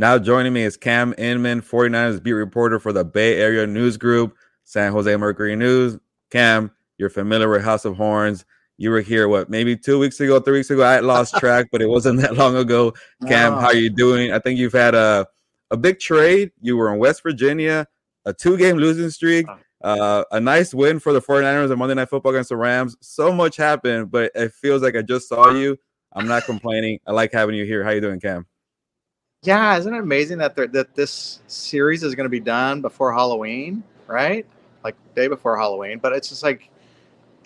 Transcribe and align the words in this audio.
Now 0.00 0.18
joining 0.18 0.54
me 0.54 0.62
is 0.62 0.78
Cam 0.78 1.14
Inman, 1.18 1.60
49ers 1.60 2.22
beat 2.22 2.32
reporter 2.32 2.78
for 2.78 2.90
the 2.90 3.04
Bay 3.04 3.36
Area 3.36 3.66
News 3.66 3.98
Group, 3.98 4.34
San 4.64 4.92
Jose 4.92 5.14
Mercury 5.14 5.54
News. 5.56 5.98
Cam, 6.30 6.70
you're 6.96 7.10
familiar 7.10 7.50
with 7.50 7.62
House 7.62 7.84
of 7.84 7.98
Horns. 7.98 8.46
You 8.78 8.92
were 8.92 9.02
here, 9.02 9.28
what, 9.28 9.50
maybe 9.50 9.76
two 9.76 9.98
weeks 9.98 10.18
ago, 10.18 10.40
three 10.40 10.60
weeks 10.60 10.70
ago? 10.70 10.84
I 10.84 11.00
lost 11.00 11.34
track, 11.38 11.66
but 11.70 11.82
it 11.82 11.86
wasn't 11.86 12.18
that 12.22 12.34
long 12.34 12.56
ago. 12.56 12.94
Cam, 13.28 13.52
how 13.52 13.66
are 13.66 13.76
you 13.76 13.90
doing? 13.90 14.32
I 14.32 14.38
think 14.38 14.58
you've 14.58 14.72
had 14.72 14.94
a, 14.94 15.26
a 15.70 15.76
big 15.76 15.98
trade. 15.98 16.50
You 16.62 16.78
were 16.78 16.90
in 16.90 16.98
West 16.98 17.22
Virginia, 17.22 17.86
a 18.24 18.32
two 18.32 18.56
game 18.56 18.78
losing 18.78 19.10
streak, 19.10 19.44
uh, 19.84 20.24
a 20.32 20.40
nice 20.40 20.72
win 20.72 20.98
for 20.98 21.12
the 21.12 21.20
49ers 21.20 21.70
on 21.70 21.78
Monday 21.78 21.96
Night 21.96 22.08
Football 22.08 22.32
against 22.32 22.48
the 22.48 22.56
Rams. 22.56 22.96
So 23.02 23.32
much 23.32 23.58
happened, 23.58 24.10
but 24.10 24.32
it 24.34 24.54
feels 24.54 24.80
like 24.80 24.96
I 24.96 25.02
just 25.02 25.28
saw 25.28 25.50
you. 25.50 25.76
I'm 26.14 26.26
not 26.26 26.44
complaining. 26.44 27.00
I 27.06 27.12
like 27.12 27.34
having 27.34 27.54
you 27.54 27.66
here. 27.66 27.84
How 27.84 27.90
are 27.90 27.94
you 27.96 28.00
doing, 28.00 28.18
Cam? 28.18 28.46
Yeah, 29.42 29.78
isn't 29.78 29.94
it 29.94 29.98
amazing 29.98 30.36
that 30.38 30.54
that 30.54 30.94
this 30.94 31.40
series 31.46 32.02
is 32.02 32.14
going 32.14 32.24
to 32.24 32.30
be 32.30 32.40
done 32.40 32.82
before 32.82 33.10
Halloween, 33.12 33.82
right? 34.06 34.44
Like 34.84 34.96
day 35.14 35.28
before 35.28 35.56
Halloween, 35.58 35.98
but 35.98 36.12
it's 36.12 36.28
just 36.28 36.42
like 36.42 36.68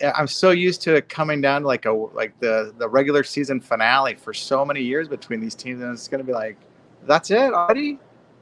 I'm 0.01 0.27
so 0.27 0.51
used 0.51 0.81
to 0.81 0.95
it 0.95 1.07
coming 1.07 1.39
down 1.39 1.61
to 1.61 1.67
like 1.67 1.85
a 1.85 1.91
like 1.91 2.37
the 2.41 2.73
the 2.77 2.89
regular 2.89 3.23
season 3.23 3.61
finale 3.61 4.15
for 4.15 4.33
so 4.33 4.65
many 4.65 4.81
years 4.81 5.07
between 5.07 5.39
these 5.39 5.55
teams, 5.55 5.81
and 5.81 5.93
it's 5.93 6.09
going 6.09 6.19
to 6.19 6.25
be 6.25 6.33
like, 6.33 6.57
that's 7.03 7.31
it 7.31 7.53
already. 7.53 7.97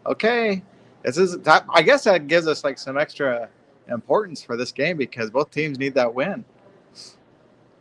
Okay, 0.08 0.64
this 1.04 1.18
is 1.20 1.38
that. 1.40 1.64
I 1.70 1.84
guess 1.84 2.06
that 2.06 2.28
gives 2.28 2.48
us 2.48 2.64
like 2.64 2.80
some 2.80 2.98
extra 2.98 3.50
importance 3.88 4.42
for 4.42 4.58
this 4.58 4.72
game 4.72 4.98
because 4.98 5.30
both 5.30 5.52
teams 5.52 5.78
need 5.78 5.94
that 5.94 6.12
win. 6.12 6.44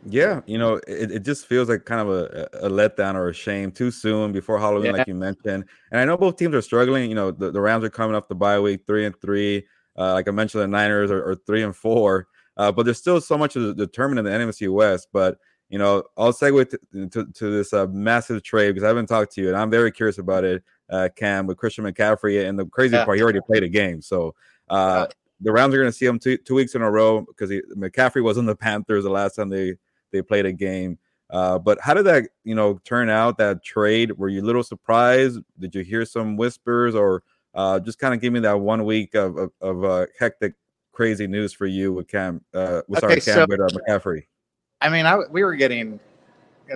Yeah, 0.05 0.41
you 0.45 0.57
know, 0.57 0.75
it, 0.87 1.11
it 1.11 1.19
just 1.23 1.45
feels 1.47 1.69
like 1.69 1.85
kind 1.85 2.01
of 2.01 2.09
a, 2.09 2.49
a 2.65 2.69
letdown 2.69 3.15
or 3.15 3.29
a 3.29 3.33
shame 3.33 3.71
too 3.71 3.91
soon 3.91 4.31
before 4.31 4.59
Halloween, 4.59 4.87
yeah. 4.87 4.97
like 4.97 5.07
you 5.07 5.15
mentioned. 5.15 5.65
And 5.91 5.99
I 5.99 6.05
know 6.05 6.17
both 6.17 6.37
teams 6.37 6.55
are 6.55 6.61
struggling. 6.61 7.09
You 7.09 7.15
know, 7.15 7.31
the, 7.31 7.51
the 7.51 7.61
Rams 7.61 7.83
are 7.83 7.89
coming 7.89 8.15
off 8.15 8.27
the 8.27 8.35
bye 8.35 8.59
week, 8.59 8.81
three 8.85 9.05
and 9.05 9.19
three. 9.21 9.65
Uh, 9.97 10.13
like 10.13 10.27
I 10.27 10.31
mentioned, 10.31 10.63
the 10.63 10.67
Niners 10.67 11.11
are, 11.11 11.23
are 11.23 11.35
three 11.35 11.63
and 11.63 11.75
four. 11.75 12.27
Uh, 12.57 12.71
but 12.71 12.83
there's 12.83 12.97
still 12.97 13.21
so 13.21 13.37
much 13.37 13.53
to 13.53 13.73
determine 13.73 14.17
in 14.17 14.25
the 14.25 14.31
NFC 14.31 14.71
West. 14.71 15.07
But 15.13 15.37
you 15.69 15.79
know, 15.79 16.03
I'll 16.17 16.33
segue 16.33 16.69
to, 16.69 17.09
to, 17.09 17.25
to 17.25 17.51
this 17.51 17.73
uh, 17.73 17.87
massive 17.87 18.43
trade 18.43 18.73
because 18.73 18.83
I 18.83 18.89
haven't 18.89 19.07
talked 19.07 19.33
to 19.33 19.41
you, 19.41 19.47
and 19.47 19.57
I'm 19.57 19.71
very 19.71 19.91
curious 19.91 20.17
about 20.17 20.43
it, 20.43 20.63
uh, 20.89 21.09
Cam, 21.15 21.47
with 21.47 21.57
Christian 21.57 21.85
McCaffrey. 21.85 22.47
And 22.47 22.59
the 22.59 22.65
crazy 22.65 22.95
yeah. 22.95 23.05
part, 23.05 23.17
he 23.17 23.23
already 23.23 23.39
played 23.41 23.63
a 23.63 23.69
game, 23.69 24.01
so 24.01 24.35
uh, 24.69 25.07
the 25.41 25.51
Rams 25.51 25.73
are 25.73 25.77
going 25.77 25.91
to 25.91 25.97
see 25.97 26.05
him 26.05 26.19
two, 26.19 26.37
two 26.37 26.55
weeks 26.55 26.75
in 26.75 26.81
a 26.81 26.91
row 26.91 27.21
because 27.21 27.49
McCaffrey 27.75 28.23
was 28.23 28.37
in 28.37 28.45
the 28.45 28.55
Panthers 28.55 29.03
the 29.03 29.09
last 29.09 29.35
time 29.35 29.49
they 29.49 29.75
they 30.13 30.21
played 30.21 30.45
a 30.45 30.53
game. 30.53 30.97
Uh, 31.29 31.57
but 31.57 31.79
how 31.81 31.93
did 31.93 32.05
that, 32.05 32.29
you 32.43 32.53
know, 32.53 32.79
turn 32.85 33.09
out 33.09 33.37
that 33.39 33.63
trade? 33.63 34.11
Were 34.11 34.29
you 34.29 34.41
a 34.41 34.45
little 34.45 34.63
surprised? 34.63 35.39
Did 35.59 35.73
you 35.73 35.83
hear 35.83 36.05
some 36.05 36.37
whispers, 36.37 36.95
or 36.95 37.23
uh, 37.55 37.79
just 37.79 37.99
kind 37.99 38.13
of 38.13 38.21
give 38.21 38.31
me 38.31 38.39
that 38.41 38.59
one 38.59 38.85
week 38.85 39.15
of 39.15 39.37
of, 39.37 39.51
of 39.59 39.83
uh, 39.83 40.05
hectic, 40.17 40.53
crazy 40.91 41.27
news 41.27 41.51
for 41.51 41.65
you 41.65 41.91
with 41.91 42.07
Cam? 42.07 42.41
Uh, 42.53 42.81
sorry, 42.99 43.19
Cam, 43.19 43.33
so, 43.33 43.45
with 43.49 43.59
uh, 43.59 43.67
McCaffrey. 43.67 44.25
I 44.79 44.89
mean, 44.89 45.05
I, 45.05 45.17
we 45.31 45.43
were 45.43 45.55
getting 45.55 45.99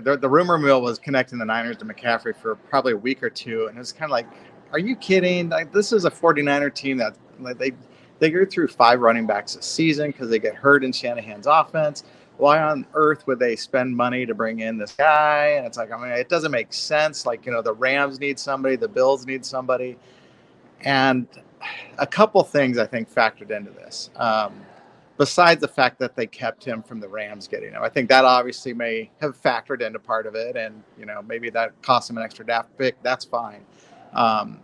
the, 0.02 0.18
the 0.18 0.30
rumor 0.30 0.58
mill 0.58 0.82
was 0.82 0.98
connecting 0.98 1.38
the 1.38 1.46
Niners 1.46 1.78
to 1.78 1.86
McCaffrey 1.86 2.36
for 2.36 2.56
probably 2.56 2.94
a 2.94 2.98
week 2.98 3.22
or 3.22 3.30
two, 3.30 3.68
and 3.68 3.78
it 3.78 3.80
was 3.80 3.92
kind 3.92 4.06
of 4.06 4.12
like, 4.12 4.28
are 4.72 4.80
you 4.80 4.96
kidding? 4.96 5.50
Like 5.50 5.72
this 5.72 5.92
is 5.92 6.06
a 6.06 6.12
49er 6.12 6.74
team 6.74 6.98
that 6.98 7.16
like, 7.40 7.58
they 7.58 7.74
they 8.20 8.32
go 8.32 8.44
through 8.44 8.70
five 8.70 9.02
running 9.02 9.28
backs 9.28 9.56
a 9.56 9.62
season 9.62 10.08
because 10.08 10.30
they 10.30 10.40
get 10.40 10.56
hurt 10.56 10.84
in 10.84 10.92
Shanahan's 10.92 11.46
offense 11.46 12.04
why 12.38 12.62
on 12.62 12.86
earth 12.94 13.26
would 13.26 13.40
they 13.40 13.56
spend 13.56 13.96
money 13.96 14.26
to 14.26 14.36
bring 14.36 14.60
in 14.60 14.78
this 14.78 14.94
guy? 14.94 15.56
And 15.58 15.66
it's 15.66 15.78
like, 15.78 15.92
I 15.92 15.98
mean, 15.98 16.12
it 16.12 16.30
doesn't 16.30 16.52
make 16.52 16.72
sense. 16.72 17.26
Like, 17.26 17.46
you 17.46 17.52
know, 17.52 17.62
the 17.62 17.74
Rams 17.74 18.20
need 18.20 18.38
somebody, 18.38 18.76
the 18.76 18.88
Bills 18.88 19.26
need 19.26 19.46
somebody. 19.46 19.98
And 20.82 21.28
a 21.98 22.06
couple 22.06 22.44
things 22.44 22.78
I 22.78 22.86
think 22.86 23.12
factored 23.12 23.50
into 23.50 23.72
this. 23.72 24.12
Um, 24.16 24.62
besides 25.18 25.62
the 25.62 25.68
fact 25.68 25.98
that 26.00 26.16
they 26.16 26.28
kept 26.28 26.64
him 26.64 26.84
from 26.84 27.00
the 27.00 27.10
Rams 27.10 27.48
getting 27.48 27.72
him, 27.72 27.82
I 27.82 27.90
think 27.90 28.08
that 28.10 28.24
obviously 28.24 28.74
may 28.74 29.10
have 29.20 29.42
factored 29.42 29.82
into 29.82 29.98
part 29.98 30.28
of 30.28 30.36
it. 30.36 30.56
And, 30.56 30.84
you 31.00 31.08
know, 31.08 31.24
maybe 31.24 31.50
that 31.50 31.82
cost 31.82 32.10
him 32.10 32.18
an 32.18 32.24
extra 32.24 32.46
draft 32.46 32.70
pick. 32.78 33.02
That's 33.02 33.26
fine. 33.26 33.66
Um, 34.14 34.60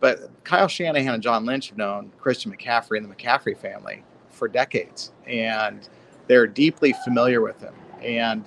but 0.00 0.30
Kyle 0.44 0.68
Shanahan 0.68 1.14
and 1.14 1.22
John 1.22 1.46
Lynch 1.46 1.70
have 1.70 1.78
known 1.78 2.12
Christian 2.18 2.54
McCaffrey 2.54 2.98
and 2.98 3.10
the 3.10 3.14
McCaffrey 3.14 3.56
family 3.56 4.04
for 4.28 4.46
decades. 4.46 5.12
And, 5.26 5.88
they're 6.26 6.46
deeply 6.46 6.94
familiar 7.04 7.40
with 7.40 7.60
him. 7.60 7.74
And 8.02 8.44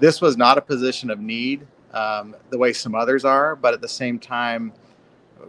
this 0.00 0.20
was 0.20 0.36
not 0.36 0.58
a 0.58 0.60
position 0.60 1.10
of 1.10 1.20
need 1.20 1.66
um, 1.92 2.34
the 2.50 2.58
way 2.58 2.72
some 2.72 2.94
others 2.94 3.24
are, 3.24 3.54
but 3.54 3.74
at 3.74 3.80
the 3.80 3.88
same 3.88 4.18
time, 4.18 4.72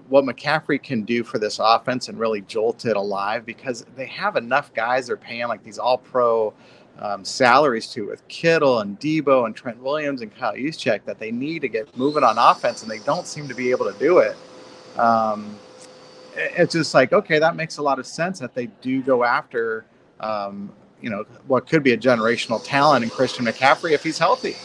what 0.09 0.25
McCaffrey 0.25 0.81
can 0.81 1.03
do 1.03 1.23
for 1.23 1.39
this 1.39 1.59
offense 1.59 2.09
and 2.09 2.19
really 2.19 2.41
jolt 2.41 2.85
it 2.85 2.95
alive 2.95 3.45
because 3.45 3.85
they 3.95 4.05
have 4.07 4.35
enough 4.35 4.73
guys 4.73 5.07
they're 5.07 5.17
paying 5.17 5.47
like 5.47 5.63
these 5.63 5.79
all 5.79 5.97
pro 5.97 6.53
um, 6.99 7.25
salaries 7.25 7.87
to 7.87 8.07
with 8.07 8.25
Kittle 8.27 8.79
and 8.79 8.99
Deebo 8.99 9.45
and 9.45 9.55
Trent 9.55 9.81
Williams 9.81 10.21
and 10.21 10.35
Kyle 10.35 10.53
Juszczyk 10.53 11.03
that 11.05 11.19
they 11.19 11.31
need 11.31 11.59
to 11.61 11.67
get 11.67 11.95
moving 11.97 12.23
on 12.23 12.37
offense 12.37 12.83
and 12.83 12.91
they 12.91 12.99
don't 12.99 13.27
seem 13.27 13.47
to 13.47 13.55
be 13.55 13.71
able 13.71 13.91
to 13.91 13.97
do 13.99 14.19
it. 14.19 14.35
Um, 14.97 15.57
it's 16.35 16.73
just 16.73 16.93
like, 16.93 17.13
okay, 17.13 17.39
that 17.39 17.55
makes 17.55 17.77
a 17.77 17.81
lot 17.81 17.99
of 17.99 18.05
sense 18.05 18.39
that 18.39 18.53
they 18.53 18.67
do 18.81 19.01
go 19.01 19.23
after 19.23 19.85
um, 20.19 20.71
you 21.01 21.09
know 21.09 21.25
what 21.47 21.67
could 21.67 21.83
be 21.83 21.93
a 21.93 21.97
generational 21.97 22.63
talent 22.63 23.03
in 23.03 23.09
Christian 23.09 23.45
McCaffrey 23.45 23.91
if 23.91 24.03
he's 24.03 24.17
healthy. 24.17 24.55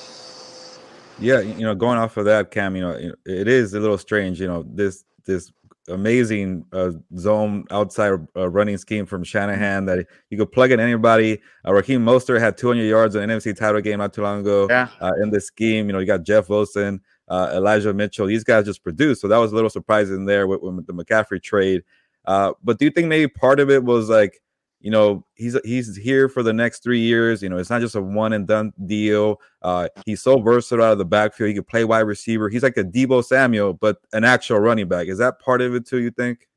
Yeah, 1.18 1.40
you 1.40 1.64
know, 1.64 1.74
going 1.74 1.98
off 1.98 2.16
of 2.16 2.24
that, 2.24 2.50
Cam, 2.50 2.74
you 2.74 2.82
know, 2.82 3.12
it 3.26 3.46
is 3.46 3.74
a 3.74 3.80
little 3.80 3.98
strange. 3.98 4.40
You 4.40 4.46
know, 4.46 4.64
this 4.66 5.04
this 5.26 5.52
amazing 5.88 6.64
uh, 6.72 6.92
zone 7.16 7.64
outside 7.70 8.12
uh, 8.36 8.48
running 8.48 8.78
scheme 8.78 9.06
from 9.06 9.24
Shanahan 9.24 9.84
that 9.86 10.06
you 10.30 10.38
could 10.38 10.52
plug 10.52 10.72
in 10.72 10.80
anybody. 10.80 11.40
Uh, 11.66 11.74
Raheem 11.74 12.04
Mostert 12.04 12.40
had 12.40 12.56
200 12.56 12.84
yards 12.84 13.14
in 13.14 13.28
an 13.28 13.38
NFC 13.38 13.56
title 13.56 13.80
game 13.80 13.98
not 13.98 14.12
too 14.12 14.22
long 14.22 14.40
ago. 14.40 14.66
Yeah. 14.70 14.88
Uh, 15.00 15.12
in 15.22 15.30
this 15.30 15.46
scheme, 15.46 15.86
you 15.86 15.92
know, 15.92 15.98
you 15.98 16.06
got 16.06 16.22
Jeff 16.22 16.48
Wilson, 16.48 17.00
uh, 17.28 17.50
Elijah 17.54 17.92
Mitchell. 17.92 18.26
These 18.26 18.44
guys 18.44 18.64
just 18.64 18.82
produced, 18.82 19.20
so 19.20 19.28
that 19.28 19.38
was 19.38 19.52
a 19.52 19.54
little 19.54 19.70
surprising 19.70 20.24
there 20.24 20.46
with, 20.46 20.62
with 20.62 20.86
the 20.86 20.94
McCaffrey 20.94 21.42
trade. 21.42 21.82
Uh, 22.24 22.52
but 22.62 22.78
do 22.78 22.84
you 22.84 22.90
think 22.90 23.08
maybe 23.08 23.28
part 23.28 23.60
of 23.60 23.70
it 23.70 23.82
was 23.82 24.08
like 24.08 24.40
you 24.80 24.90
know 24.90 25.24
he's 25.34 25.56
he's 25.64 25.94
here 25.94 26.28
for 26.28 26.42
the 26.42 26.52
next 26.52 26.82
three 26.82 27.00
years. 27.00 27.42
You 27.42 27.48
know, 27.48 27.58
it's 27.58 27.70
not 27.70 27.80
just 27.80 27.94
a 27.94 28.00
one 28.00 28.32
and 28.32 28.46
done 28.46 28.72
deal. 28.86 29.40
Uh, 29.62 29.88
he's 30.06 30.22
so 30.22 30.40
versatile 30.40 30.84
out 30.84 30.92
of 30.92 30.98
the 30.98 31.04
backfield. 31.04 31.48
He 31.48 31.54
can 31.54 31.64
play 31.64 31.84
wide 31.84 32.00
receiver. 32.00 32.48
He's 32.48 32.62
like 32.62 32.76
a 32.76 32.84
Deebo 32.84 33.24
Samuel, 33.24 33.74
but 33.74 33.98
an 34.12 34.24
actual 34.24 34.58
running 34.58 34.88
back. 34.88 35.08
Is 35.08 35.18
that 35.18 35.38
part 35.38 35.60
of 35.60 35.74
it 35.74 35.86
too? 35.86 36.00
You 36.00 36.10
think? 36.10 36.48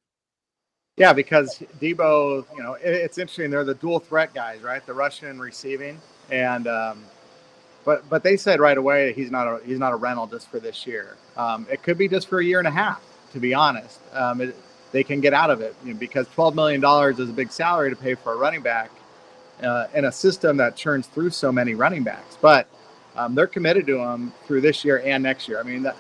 Yeah, 0.96 1.12
because 1.12 1.62
Deebo, 1.82 2.46
you 2.56 2.64
know, 2.64 2.76
it, 2.76 2.92
it's 2.92 3.18
interesting. 3.18 3.50
They're 3.50 3.64
the 3.64 3.76
dual 3.76 4.00
threat 4.00 4.34
guys, 4.34 4.62
right? 4.62 4.86
The 4.86 4.94
rushing 4.94 5.28
and 5.28 5.42
receiving, 5.42 6.00
and 6.32 6.68
um, 6.68 7.04
but 7.84 8.08
but 8.10 8.24
they 8.24 8.38
said 8.38 8.60
right 8.60 8.78
away 8.78 9.12
he's 9.14 9.32
not 9.32 9.48
a 9.48 9.60
he's 9.66 9.80
not 9.80 9.92
a 9.92 9.96
rental 9.96 10.28
just 10.28 10.50
for 10.50 10.60
this 10.60 10.88
year. 10.88 11.18
Um, 11.36 11.68
it 11.70 11.84
could 11.84 11.98
be 11.98 12.08
just 12.08 12.30
for 12.30 12.40
a 12.40 12.46
year 12.46 12.60
and 12.60 12.68
a 12.68 12.72
half, 12.72 13.04
to 13.34 13.40
be 13.40 13.54
honest. 13.54 14.00
Um, 14.14 14.40
it, 14.40 14.56
they 14.94 15.04
can 15.04 15.20
get 15.20 15.34
out 15.34 15.50
of 15.50 15.60
it 15.60 15.76
you 15.84 15.94
know, 15.94 16.00
because 16.00 16.28
$12 16.30 16.56
million 16.56 16.82
is 17.20 17.30
a 17.30 17.34
big 17.34 17.52
salary 17.52 17.90
to 17.90 17.96
pay 17.96 18.16
for 18.16 18.34
a 18.34 18.38
running 18.38 18.62
back 18.62 18.90
uh, 19.62 19.88
in 19.94 20.06
a 20.06 20.12
system 20.12 20.56
that 20.58 20.78
churns 20.78 21.08
through 21.08 21.32
so 21.32 21.52
many 21.52 21.74
running 21.74 22.04
backs. 22.04 22.38
But 22.40 22.68
um, 23.16 23.36
they're 23.36 23.48
committed 23.48 23.86
to 23.88 23.98
them 23.98 24.32
through 24.46 24.62
this 24.62 24.86
year 24.86 25.02
and 25.04 25.22
next 25.22 25.48
year. 25.50 25.60
I 25.60 25.64
mean, 25.64 25.84
that, 25.84 25.98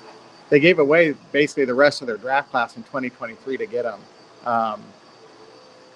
they 0.50 0.59
gave 0.59 0.80
away 0.80 1.16
basically 1.32 1.66
the 1.66 1.74
rest 1.74 2.02
of 2.02 2.08
their 2.08 2.18
draft 2.18 2.52
class 2.52 2.78
in 2.78 2.84
2023 2.84 3.58
to 3.58 3.66
get 3.66 3.84
them. 3.84 4.00
Um, 4.46 4.84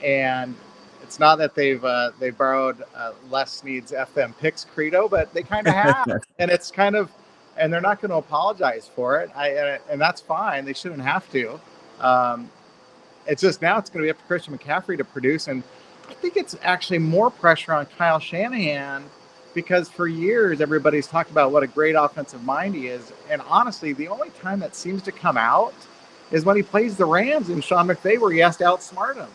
and 0.03 0.55
it's 1.03 1.19
not 1.19 1.37
that 1.37 1.55
they've 1.55 1.83
uh, 1.83 2.11
they 2.19 2.31
borrowed 2.31 2.83
uh, 2.95 3.13
Les 3.29 3.51
Snead's 3.51 3.91
FM 3.91 4.37
picks 4.39 4.65
credo, 4.65 5.07
but 5.07 5.33
they 5.33 5.43
kind 5.43 5.67
of 5.67 5.73
have, 5.75 6.07
and 6.39 6.51
it's 6.51 6.71
kind 6.71 6.95
of, 6.95 7.11
and 7.57 7.71
they're 7.71 7.81
not 7.81 8.01
going 8.01 8.11
to 8.11 8.17
apologize 8.17 8.89
for 8.93 9.19
it. 9.21 9.29
I, 9.35 9.79
and 9.89 10.01
that's 10.01 10.21
fine. 10.21 10.65
They 10.65 10.73
shouldn't 10.73 11.01
have 11.01 11.29
to. 11.31 11.59
Um, 11.99 12.49
it's 13.27 13.41
just 13.41 13.61
now 13.61 13.77
it's 13.77 13.89
going 13.89 14.01
to 14.01 14.07
be 14.07 14.09
up 14.09 14.17
to 14.17 14.23
Christian 14.25 14.57
McCaffrey 14.57 14.97
to 14.97 15.03
produce. 15.03 15.47
And 15.47 15.63
I 16.09 16.13
think 16.13 16.37
it's 16.37 16.55
actually 16.61 16.99
more 16.99 17.29
pressure 17.29 17.73
on 17.73 17.85
Kyle 17.97 18.19
Shanahan 18.19 19.05
because 19.53 19.89
for 19.89 20.07
years 20.07 20.61
everybody's 20.61 21.07
talked 21.07 21.31
about 21.31 21.51
what 21.51 21.63
a 21.63 21.67
great 21.67 21.93
offensive 21.93 22.43
mind 22.43 22.75
he 22.75 22.87
is. 22.87 23.11
And 23.29 23.41
honestly, 23.47 23.93
the 23.93 24.07
only 24.07 24.29
time 24.41 24.59
that 24.59 24.75
seems 24.75 25.01
to 25.03 25.11
come 25.11 25.37
out 25.37 25.73
is 26.31 26.45
when 26.45 26.55
he 26.55 26.63
plays 26.63 26.97
the 26.97 27.05
Rams 27.05 27.49
in 27.49 27.61
Sean 27.61 27.87
McVay, 27.87 28.19
where 28.19 28.31
he 28.31 28.39
has 28.39 28.57
to 28.57 28.65
outsmart 28.65 29.15
him. 29.15 29.29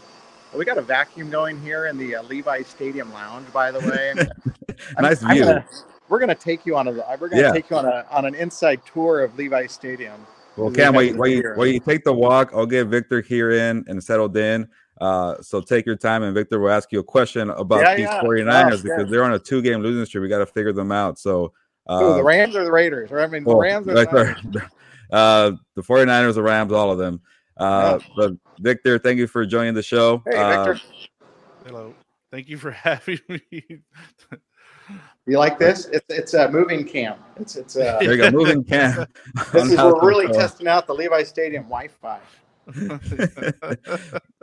We 0.54 0.66
got 0.66 0.76
a 0.76 0.82
vacuum 0.82 1.30
going 1.30 1.60
here 1.62 1.86
in 1.86 1.96
the 1.96 2.16
uh, 2.16 2.22
Levi 2.24 2.62
Stadium 2.62 3.10
Lounge, 3.14 3.50
by 3.54 3.70
the 3.70 3.80
way. 3.80 4.14
nice 5.00 5.22
I'm, 5.22 5.34
view. 5.34 5.44
I'm 5.44 5.48
gonna, 5.48 5.66
we're 6.10 6.18
going 6.18 6.28
to 6.28 6.34
take 6.34 6.66
you 6.66 6.76
on 6.76 6.88
a. 6.88 6.92
We're 6.92 7.16
going 7.16 7.30
to 7.30 7.38
yeah. 7.38 7.52
take 7.52 7.70
you 7.70 7.76
on 7.76 7.86
a 7.86 8.04
on 8.10 8.26
an 8.26 8.34
inside 8.34 8.82
tour 8.84 9.22
of 9.22 9.36
Levi 9.38 9.66
Stadium. 9.66 10.26
Well, 10.56 10.70
Cam, 10.70 10.94
while 10.94 11.02
you, 11.02 11.16
while, 11.16 11.28
you, 11.28 11.52
while 11.54 11.66
you 11.66 11.80
take 11.80 12.04
the 12.04 12.12
walk, 12.12 12.52
I'll 12.54 12.66
get 12.66 12.86
Victor 12.86 13.20
here 13.20 13.52
in 13.52 13.84
and 13.88 14.02
settled 14.02 14.36
in. 14.36 14.68
Uh, 15.00 15.40
so 15.40 15.60
take 15.60 15.86
your 15.86 15.96
time, 15.96 16.22
and 16.22 16.34
Victor 16.34 16.60
will 16.60 16.70
ask 16.70 16.92
you 16.92 17.00
a 17.00 17.04
question 17.04 17.50
about 17.50 17.80
yeah, 17.80 17.94
these 17.96 18.04
yeah. 18.04 18.22
49ers 18.22 18.72
oh, 18.72 18.82
because 18.82 19.10
they're 19.10 19.24
on 19.24 19.32
a 19.32 19.38
two 19.38 19.62
game 19.62 19.80
losing 19.80 20.04
streak. 20.04 20.22
We 20.22 20.28
got 20.28 20.38
to 20.38 20.46
figure 20.46 20.72
them 20.72 20.92
out. 20.92 21.18
So, 21.18 21.52
uh, 21.88 22.02
Ooh, 22.02 22.14
the 22.14 22.22
Rams 22.22 22.54
or 22.54 22.64
the 22.64 22.72
Raiders? 22.72 23.10
Or 23.10 23.20
I 23.20 23.26
mean, 23.26 23.44
the 23.44 23.56
Rams 23.56 23.88
or 23.88 23.94
the 23.94 24.70
Uh, 25.12 25.52
the 25.74 25.82
49ers, 25.82 26.34
the 26.34 26.42
Rams, 26.42 26.72
all 26.72 26.90
of 26.90 26.96
them. 26.96 27.20
Uh, 27.58 27.98
yeah. 28.00 28.06
But 28.16 28.32
Victor, 28.60 28.98
thank 28.98 29.18
you 29.18 29.26
for 29.26 29.44
joining 29.44 29.74
the 29.74 29.82
show. 29.82 30.22
Hey, 30.24 30.32
Victor. 30.32 30.74
Uh, 30.74 31.26
Hello. 31.66 31.94
Thank 32.30 32.48
you 32.48 32.56
for 32.56 32.70
having 32.70 33.20
me. 33.28 33.82
You 35.26 35.38
like 35.38 35.58
this? 35.58 35.86
It's 35.86 36.06
it's 36.08 36.34
a 36.34 36.50
moving 36.50 36.84
cam. 36.84 37.16
It's 37.36 37.56
it's 37.56 37.76
a 37.76 37.98
there 38.00 38.14
you 38.14 38.16
go, 38.16 38.30
moving 38.30 38.64
cam. 38.64 39.06
this 39.52 39.70
is 39.70 39.78
we're 39.78 40.06
really 40.06 40.26
testing 40.32 40.66
out 40.66 40.86
the 40.86 40.94
Levi 40.94 41.22
Stadium 41.22 41.64
Wi-Fi. 41.64 42.20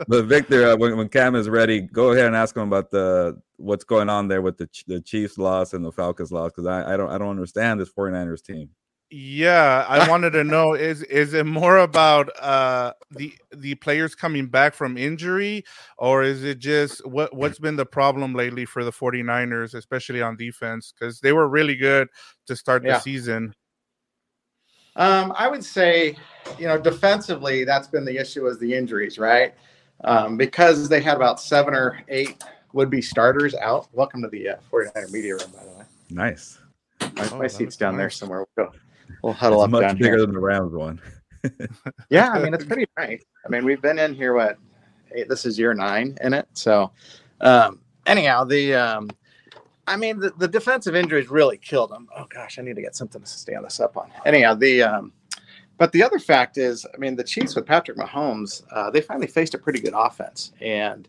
but 0.08 0.24
Victor, 0.26 0.68
uh, 0.68 0.76
when, 0.76 0.96
when 0.96 1.08
Cam 1.08 1.34
is 1.34 1.48
ready, 1.48 1.80
go 1.80 2.12
ahead 2.12 2.26
and 2.26 2.36
ask 2.36 2.54
him 2.54 2.64
about 2.64 2.90
the 2.90 3.40
what's 3.56 3.84
going 3.84 4.10
on 4.10 4.28
there 4.28 4.42
with 4.42 4.58
the 4.58 4.68
the 4.86 5.00
Chiefs 5.00 5.38
loss 5.38 5.72
and 5.74 5.84
the 5.84 5.92
Falcons 5.92 6.30
loss 6.30 6.50
because 6.50 6.66
I, 6.66 6.94
I 6.94 6.96
don't 6.96 7.10
I 7.10 7.18
don't 7.18 7.30
understand 7.30 7.80
this 7.80 7.90
49ers 7.90 8.42
team. 8.42 8.70
Yeah, 9.10 9.84
I 9.88 10.08
wanted 10.10 10.30
to 10.30 10.44
know 10.44 10.74
is 10.74 11.02
is 11.02 11.34
it 11.34 11.44
more 11.44 11.78
about 11.78 12.30
uh 12.40 12.92
the 13.10 13.34
the 13.50 13.74
players 13.76 14.14
coming 14.14 14.46
back 14.46 14.74
from 14.74 14.96
injury 14.96 15.64
or 15.98 16.22
is 16.22 16.44
it 16.44 16.60
just 16.60 17.04
what 17.06 17.34
what's 17.34 17.58
been 17.58 17.76
the 17.76 17.86
problem 17.86 18.34
lately 18.34 18.64
for 18.64 18.84
the 18.84 18.92
49ers 18.92 19.74
especially 19.74 20.22
on 20.22 20.36
defense 20.36 20.92
cuz 20.98 21.20
they 21.20 21.32
were 21.32 21.48
really 21.48 21.74
good 21.74 22.08
to 22.46 22.54
start 22.54 22.84
yeah. 22.84 22.94
the 22.94 23.00
season. 23.00 23.54
Um 24.94 25.32
I 25.36 25.48
would 25.48 25.64
say 25.64 26.16
you 26.58 26.68
know 26.68 26.78
defensively 26.78 27.64
that's 27.64 27.88
been 27.88 28.04
the 28.04 28.16
issue 28.16 28.46
is 28.46 28.58
the 28.60 28.72
injuries, 28.72 29.18
right? 29.18 29.54
Um 30.04 30.36
because 30.36 30.88
they 30.88 31.00
had 31.00 31.16
about 31.16 31.40
7 31.40 31.74
or 31.74 32.00
8 32.08 32.44
would 32.74 32.90
be 32.90 33.02
starters 33.02 33.56
out. 33.56 33.88
Welcome 33.92 34.22
to 34.22 34.28
the 34.28 34.50
uh, 34.50 34.56
49er 34.70 35.10
media 35.10 35.32
room 35.32 35.50
by 35.52 35.64
the 35.64 35.78
way. 35.78 35.84
Nice. 36.10 36.60
My, 37.00 37.28
oh, 37.32 37.38
my 37.38 37.46
seat's 37.48 37.76
down 37.76 37.94
nice. 37.94 37.98
there 37.98 38.10
somewhere. 38.10 38.46
We'll 38.56 38.66
go 38.66 38.72
we'll 39.22 39.32
huddle 39.32 39.62
it's 39.62 39.64
up 39.64 39.70
much 39.70 39.98
bigger 39.98 40.16
here. 40.16 40.20
than 40.20 40.32
the 40.32 40.40
Rams 40.40 40.72
one. 40.72 41.00
yeah, 42.10 42.30
I 42.30 42.42
mean 42.42 42.54
it's 42.54 42.64
pretty 42.64 42.86
nice. 42.96 43.24
I 43.44 43.48
mean 43.48 43.64
we've 43.64 43.80
been 43.80 43.98
in 43.98 44.14
here 44.14 44.34
what 44.34 44.58
eight, 45.12 45.28
this 45.28 45.46
is 45.46 45.58
year 45.58 45.74
nine 45.74 46.16
in 46.22 46.34
it. 46.34 46.48
So 46.52 46.90
um, 47.40 47.80
anyhow, 48.06 48.44
the 48.44 48.74
um, 48.74 49.10
I 49.86 49.96
mean 49.96 50.18
the, 50.18 50.30
the 50.30 50.48
defensive 50.48 50.94
injuries 50.94 51.30
really 51.30 51.56
killed 51.56 51.90
them. 51.90 52.08
Oh 52.16 52.26
gosh, 52.28 52.58
I 52.58 52.62
need 52.62 52.76
to 52.76 52.82
get 52.82 52.96
something 52.96 53.20
to 53.20 53.26
stand 53.26 53.64
this 53.64 53.80
up 53.80 53.96
on. 53.96 54.10
Anyhow, 54.24 54.54
the 54.54 54.82
um, 54.82 55.12
but 55.80 55.92
the 55.92 56.02
other 56.02 56.18
fact 56.18 56.58
is, 56.58 56.84
I 56.92 56.98
mean, 56.98 57.16
the 57.16 57.24
Chiefs 57.24 57.56
with 57.56 57.64
Patrick 57.64 57.96
Mahomes, 57.96 58.62
uh, 58.70 58.90
they 58.90 59.00
finally 59.00 59.26
faced 59.26 59.54
a 59.54 59.58
pretty 59.58 59.80
good 59.80 59.94
offense, 59.96 60.52
and 60.60 61.08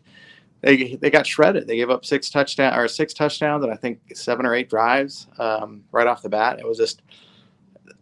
they 0.62 0.94
they 0.96 1.10
got 1.10 1.26
shredded. 1.26 1.66
They 1.66 1.76
gave 1.76 1.90
up 1.90 2.06
six 2.06 2.30
touchdown 2.30 2.78
or 2.78 2.88
six 2.88 3.12
touchdowns, 3.12 3.64
and 3.64 3.72
I 3.72 3.76
think 3.76 4.00
seven 4.14 4.46
or 4.46 4.54
eight 4.54 4.70
drives 4.70 5.26
um, 5.38 5.84
right 5.92 6.06
off 6.06 6.22
the 6.22 6.30
bat. 6.30 6.58
It 6.58 6.66
was 6.66 6.78
just 6.78 7.02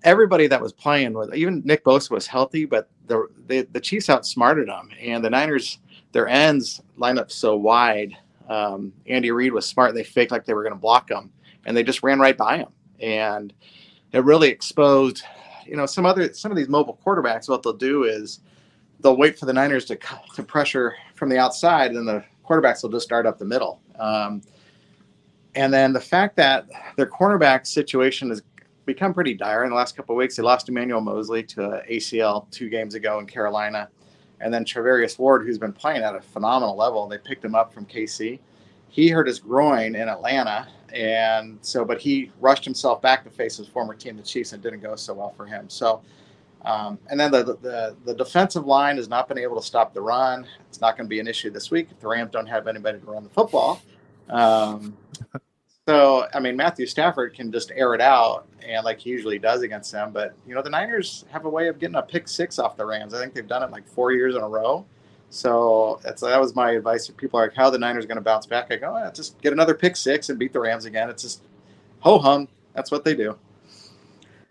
everybody 0.03 0.47
that 0.47 0.61
was 0.61 0.73
playing 0.73 1.13
with 1.13 1.35
even 1.35 1.63
Nick 1.65 1.85
Bosa 1.85 2.11
was 2.11 2.27
healthy, 2.27 2.65
but 2.65 2.89
the 3.07 3.29
the, 3.47 3.63
the 3.73 3.81
Chiefs 3.81 4.11
outsmarted 4.11 4.69
them, 4.69 4.91
and 5.01 5.25
the 5.25 5.31
Niners 5.31 5.79
their 6.13 6.29
ends 6.29 6.81
lined 6.97 7.19
up 7.19 7.31
so 7.31 7.57
wide. 7.57 8.17
Um, 8.49 8.93
Andy 9.07 9.31
Reid 9.31 9.53
was 9.53 9.67
smart; 9.67 9.95
they 9.95 10.05
faked 10.05 10.33
like 10.33 10.45
they 10.45 10.55
were 10.55 10.63
going 10.63 10.75
to 10.75 10.81
block 10.81 11.09
them, 11.09 11.33
and 11.67 11.77
they 11.77 11.83
just 11.83 12.03
ran 12.03 12.19
right 12.19 12.37
by 12.37 12.59
him, 12.59 12.69
and 13.01 13.53
it 14.13 14.25
really 14.25 14.49
exposed. 14.49 15.23
You 15.67 15.77
know, 15.77 15.87
some 15.87 16.07
other 16.07 16.33
some 16.33 16.51
of 16.51 16.57
these 16.57 16.69
mobile 16.69 16.99
quarterbacks, 17.05 17.49
what 17.49 17.63
they'll 17.63 17.73
do 17.73 18.05
is 18.05 18.41
they'll 19.01 19.17
wait 19.17 19.39
for 19.39 19.47
the 19.47 19.53
Niners 19.53 19.85
to 19.87 19.99
to 20.35 20.43
pressure 20.43 20.97
from 21.15 21.29
the 21.29 21.39
outside, 21.39 21.93
and 21.93 22.09
the 22.09 22.25
quarterbacks 22.49 22.83
will 22.83 22.91
just 22.91 23.07
start 23.07 23.27
up 23.27 23.39
the 23.39 23.45
middle. 23.45 23.81
Um, 23.99 24.43
and 25.55 25.73
then 25.73 25.93
the 25.93 26.01
fact 26.01 26.37
that 26.37 26.67
their 26.97 27.07
cornerback 27.07 27.67
situation 27.67 28.31
is 28.31 28.43
become 28.87 29.15
pretty 29.15 29.35
dire 29.35 29.65
in 29.65 29.71
the 29.71 29.77
last 29.77 29.97
couple 29.97 30.15
of 30.15 30.19
weeks. 30.19 30.37
They 30.37 30.43
lost 30.43 30.69
Emmanuel 30.69 31.01
Moseley 31.01 31.43
to 31.45 31.83
ACL 31.89 32.51
two 32.51 32.69
games 32.69 32.95
ago 32.95 33.19
in 33.19 33.27
Carolina, 33.27 33.89
and 34.41 34.53
then 34.53 34.65
Charvarius 34.65 35.19
Ward, 35.19 35.47
who's 35.47 35.59
been 35.59 35.73
playing 35.73 36.03
at 36.03 36.15
a 36.15 36.21
phenomenal 36.21 36.77
level. 36.77 37.07
They 37.07 37.19
picked 37.19 37.45
him 37.45 37.55
up 37.55 37.73
from 37.73 37.87
KC. 37.87 38.39
He 38.89 39.09
hurt 39.09 39.27
his 39.27 39.39
groin 39.39 39.95
in 39.95 40.09
Atlanta, 40.09 40.67
and 40.93 41.59
so 41.63 41.85
but 41.85 42.01
he 42.01 42.33
rushed 42.41 42.65
himself 42.65 43.01
back 43.01 43.25
to 43.25 43.31
face 43.31 43.57
his 43.57 43.69
former 43.69 43.95
team, 43.95 44.17
the 44.17 44.23
Chiefs, 44.23 44.53
and 44.53 44.63
didn't 44.63 44.81
go 44.81 44.97
so 44.97 45.15
well 45.15 45.31
for 45.37 45.47
him. 45.47 45.69
So. 45.69 46.03
Um, 46.63 46.99
and 47.09 47.19
then 47.19 47.31
the, 47.31 47.43
the 47.43 47.97
the 48.05 48.13
defensive 48.13 48.67
line 48.67 48.99
has 48.99 49.09
not 49.09 49.29
been 49.29 49.39
able 49.39 49.59
to 49.59 49.67
stop 49.67 49.95
the 49.95 50.03
run. 50.03 50.47
It's 50.69 50.79
not 50.79 50.95
going 50.95 51.07
to 51.07 51.09
be 51.09 51.19
an 51.19 51.27
issue 51.27 51.49
this 51.49 51.71
week 51.71 51.89
if 51.91 51.99
the 52.01 52.07
Rams 52.07 52.33
don't 52.33 52.47
have 52.49 52.69
anybody 52.69 52.99
to 52.99 53.07
run 53.07 53.25
the 53.25 53.31
football. 53.31 53.81
Um, 54.29 54.95
so, 55.91 56.29
I 56.33 56.39
mean, 56.39 56.57
Matthew 56.57 56.87
Stafford 56.87 57.35
can 57.35 57.51
just 57.51 57.73
air 57.75 57.95
it 57.95 58.01
out, 58.01 58.47
and 58.65 58.85
like 58.85 59.01
he 59.01 59.11
usually 59.11 59.41
does 59.41 59.63
against 59.63 59.91
them. 59.91 60.13
But 60.13 60.35
you 60.47 60.55
know, 60.55 60.63
the 60.63 60.71
Niners 60.71 61.25
have 61.33 61.47
a 61.47 61.49
way 61.51 61.67
of 61.67 61.81
getting 61.81 61.97
a 61.97 62.03
pick 62.03 62.29
six 62.29 62.61
off 62.61 62.77
the 62.77 62.87
Rams. 62.87 63.13
I 63.13 63.19
think 63.19 63.35
they've 63.35 63.47
done 63.47 63.65
it 63.65 63.73
like 63.73 63.89
four 63.89 64.13
years 64.13 64.37
in 64.37 64.41
a 64.41 64.49
row. 64.49 64.87
So 65.31 65.99
that's 66.05 66.23
that 66.23 66.41
was 66.41 66.55
my 66.55 66.71
advice. 66.71 67.07
to 67.07 67.13
people 67.13 67.41
are 67.41 67.45
like, 67.45 67.57
"How 67.57 67.71
the 67.71 67.79
Niners 67.79 68.07
going 68.07 68.19
to 68.19 68.23
bounce 68.23 68.47
back?" 68.47 68.69
I 68.71 68.77
go, 68.77 68.97
oh, 68.97 69.11
"Just 69.11 69.41
get 69.41 69.53
another 69.53 69.75
pick 69.75 69.97
six 69.97 70.29
and 70.29 70.39
beat 70.39 70.53
the 70.53 70.61
Rams 70.61 70.85
again." 70.85 71.11
It's 71.11 71.23
just 71.23 71.43
ho 71.99 72.19
hum. 72.21 72.47
That's 72.73 72.93
what 72.93 73.05
they 73.05 73.17
do. 73.17 73.37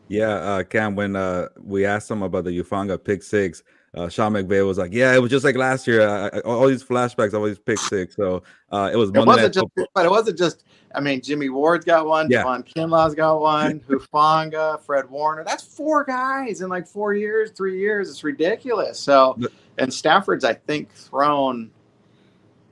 Yeah, 0.10 0.34
uh, 0.34 0.64
Cam. 0.64 0.98
When 0.98 1.16
uh, 1.16 1.48
we 1.64 1.86
asked 1.86 2.10
them 2.10 2.22
about 2.22 2.44
the 2.44 2.52
Hufanga 2.52 3.02
pick 3.02 3.24
six, 3.24 3.64
uh, 3.96 4.08
Sean 4.08 4.34
McVay 4.34 4.66
was 4.66 4.78
like, 4.78 4.94
"Yeah, 4.94 5.16
it 5.16 5.22
was 5.22 5.32
just 5.32 5.44
like 5.44 5.56
last 5.56 5.88
year. 5.88 6.08
I, 6.08 6.28
I, 6.28 6.40
all 6.42 6.68
these 6.68 6.84
flashbacks, 6.84 7.34
all 7.34 7.44
these 7.44 7.60
pick 7.60 7.80
six. 7.80 8.16
So 8.16 8.44
uh, 8.72 8.90
it 8.94 8.96
was. 8.96 9.12
Monday 9.12 9.22
it 9.22 9.26
wasn't 9.26 9.54
just, 9.54 9.66
football. 9.66 9.86
but 9.96 10.06
it 10.06 10.12
wasn't 10.12 10.38
just. 10.38 10.64
I 10.94 11.00
mean, 11.00 11.22
Jimmy 11.22 11.50
Ward's 11.50 11.86
got 11.86 12.06
one. 12.06 12.30
Yeah. 12.30 12.44
Javon 12.44 12.66
Kinlaw's 12.66 13.16
got 13.16 13.40
one. 13.40 13.80
Hufanga, 13.82 14.82
Fred 14.82 15.10
Warner. 15.10 15.44
That's 15.44 15.64
four 15.64 16.04
guys 16.04 16.62
in 16.62 16.70
like 16.70 16.88
four 16.88 17.14
years, 17.14 17.52
three 17.52 17.80
years. 17.80 18.10
It's 18.10 18.24
ridiculous. 18.24 19.00
So, 19.00 19.40
and 19.78 19.94
Stafford's, 19.94 20.44
I 20.44 20.54
think, 20.54 20.92
thrown. 20.94 21.72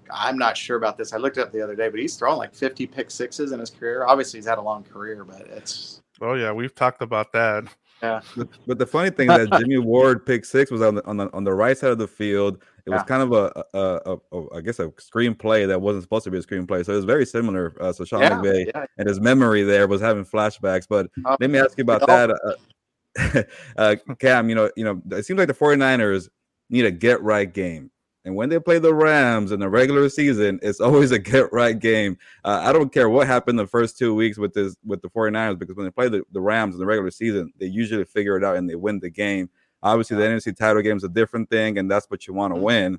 I'm 0.09 0.37
not 0.37 0.55
sure 0.55 0.77
about 0.77 0.97
this. 0.97 1.13
I 1.13 1.17
looked 1.17 1.37
it 1.37 1.41
up 1.41 1.51
the 1.51 1.61
other 1.61 1.75
day, 1.75 1.89
but 1.89 1.99
he's 1.99 2.15
thrown 2.15 2.37
like 2.37 2.55
50 2.55 2.87
pick 2.87 3.11
sixes 3.11 3.51
in 3.51 3.59
his 3.59 3.69
career. 3.69 4.05
Obviously, 4.05 4.37
he's 4.39 4.47
had 4.47 4.57
a 4.57 4.61
long 4.61 4.83
career, 4.83 5.23
but 5.23 5.41
it's. 5.41 6.01
Oh 6.21 6.33
yeah, 6.33 6.51
we've 6.51 6.73
talked 6.73 7.01
about 7.01 7.31
that. 7.33 7.65
Yeah. 8.01 8.21
But, 8.67 8.77
the 8.77 8.85
funny 8.85 9.09
thing 9.09 9.31
is 9.31 9.49
that 9.49 9.59
Jimmy 9.59 9.77
Ward 9.83 10.25
pick 10.25 10.45
six 10.45 10.69
was 10.69 10.81
on 10.81 10.95
the 10.95 11.05
on 11.07 11.17
the 11.17 11.33
on 11.33 11.43
the 11.43 11.53
right 11.53 11.77
side 11.77 11.91
of 11.91 11.97
the 11.97 12.07
field. 12.07 12.61
It 12.85 12.91
was 12.91 13.03
kind 13.03 13.21
of 13.21 13.33
a, 13.33 13.65
a, 13.73 14.13
a, 14.13 14.17
a, 14.31 14.55
I 14.55 14.61
guess 14.61 14.79
a 14.79 14.87
screenplay 14.91 15.67
that 15.67 15.81
wasn't 15.81 16.03
supposed 16.03 16.23
to 16.23 16.31
be 16.31 16.37
a 16.37 16.41
screenplay. 16.41 16.85
So 16.85 16.93
it 16.93 16.95
was 16.95 17.03
very 17.03 17.25
similar. 17.25 17.75
Uh, 17.81 17.91
so 17.91 18.05
Sean 18.05 18.21
yeah, 18.21 18.29
McVay 18.29 18.67
yeah. 18.67 18.85
and 18.97 19.09
his 19.09 19.19
memory 19.19 19.63
there 19.63 19.87
was 19.87 19.99
having 19.99 20.23
flashbacks. 20.23 20.87
But 20.87 21.09
uh, 21.25 21.35
let 21.41 21.49
me 21.49 21.59
ask 21.59 21.77
you 21.77 21.81
about 21.81 22.07
that, 22.07 22.29
uh, 23.19 23.43
uh, 23.77 23.95
Cam. 24.19 24.47
You 24.47 24.55
know, 24.55 24.71
you 24.77 24.85
know, 24.85 25.01
it 25.17 25.25
seems 25.25 25.37
like 25.37 25.49
the 25.49 25.53
49ers 25.53 26.29
need 26.69 26.85
a 26.85 26.91
get 26.91 27.21
right 27.21 27.51
game. 27.51 27.91
And 28.27 28.35
when 28.35 28.49
they 28.49 28.59
play 28.59 28.77
the 28.77 28.93
Rams 28.93 29.53
in 29.53 29.61
the 29.61 29.69
regular 29.69 30.09
season, 30.09 30.59
it's 30.61 30.81
always 30.81 31.11
a 31.11 31.19
get 31.19 31.51
right 31.53 31.79
game. 31.79 32.17
Uh, 32.43 32.61
I 32.61 32.73
don't 32.73 32.91
care 32.91 33.07
what 33.07 33.25
happened 33.25 33.57
the 33.57 33.65
first 33.65 33.97
two 33.97 34.13
weeks 34.13 34.37
with 34.37 34.53
this 34.53 34.75
with 34.85 35.01
the 35.01 35.07
49ers 35.07 35.57
because 35.57 35.77
when 35.77 35.85
they 35.85 35.91
play 35.91 36.09
the, 36.09 36.23
the 36.33 36.41
Rams 36.41 36.75
in 36.75 36.79
the 36.79 36.85
regular 36.85 37.09
season, 37.09 37.53
they 37.57 37.67
usually 37.67 38.03
figure 38.03 38.35
it 38.35 38.43
out 38.43 38.57
and 38.57 38.69
they 38.69 38.75
win 38.75 38.99
the 38.99 39.09
game. 39.09 39.49
Obviously, 39.81 40.17
the 40.17 40.23
NFC 40.23 40.53
title 40.53 40.81
game 40.81 40.97
is 40.97 41.05
a 41.05 41.09
different 41.09 41.49
thing, 41.49 41.77
and 41.77 41.89
that's 41.89 42.09
what 42.09 42.27
you 42.27 42.33
want 42.33 42.53
to 42.53 42.59
win. 42.59 42.95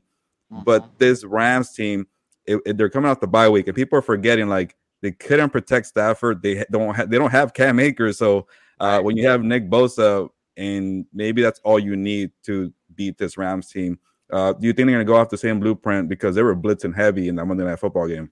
Mm-hmm. 0.50 0.62
But 0.64 0.98
this 0.98 1.24
Rams 1.24 1.74
team, 1.74 2.06
it, 2.46 2.62
it, 2.64 2.78
they're 2.78 2.88
coming 2.88 3.10
off 3.10 3.20
the 3.20 3.26
bye 3.26 3.50
week, 3.50 3.66
and 3.66 3.76
people 3.76 3.98
are 3.98 4.02
forgetting 4.02 4.48
like 4.48 4.76
they 5.02 5.10
couldn't 5.12 5.50
protect 5.50 5.88
Stafford. 5.88 6.40
They 6.40 6.64
don't 6.70 6.94
have 6.94 7.10
they 7.10 7.18
don't 7.18 7.32
have 7.32 7.52
Cam 7.52 7.80
Akers, 7.80 8.16
so 8.16 8.46
uh, 8.80 9.02
when 9.02 9.18
you 9.18 9.28
have 9.28 9.42
Nick 9.42 9.68
Bosa, 9.68 10.30
and 10.56 11.04
maybe 11.12 11.42
that's 11.42 11.60
all 11.64 11.78
you 11.78 11.96
need 11.96 12.30
to 12.44 12.72
beat 12.94 13.18
this 13.18 13.36
Rams 13.36 13.68
team. 13.70 13.98
Uh, 14.30 14.52
do 14.52 14.66
you 14.66 14.72
think 14.72 14.86
they're 14.86 14.96
going 14.96 15.06
to 15.06 15.10
go 15.10 15.16
off 15.16 15.30
the 15.30 15.38
same 15.38 15.58
blueprint 15.58 16.08
because 16.08 16.34
they 16.34 16.42
were 16.42 16.54
blitzing 16.54 16.94
heavy 16.94 17.28
in 17.28 17.36
that 17.36 17.46
Monday 17.46 17.64
Night 17.64 17.78
Football 17.78 18.08
game? 18.08 18.30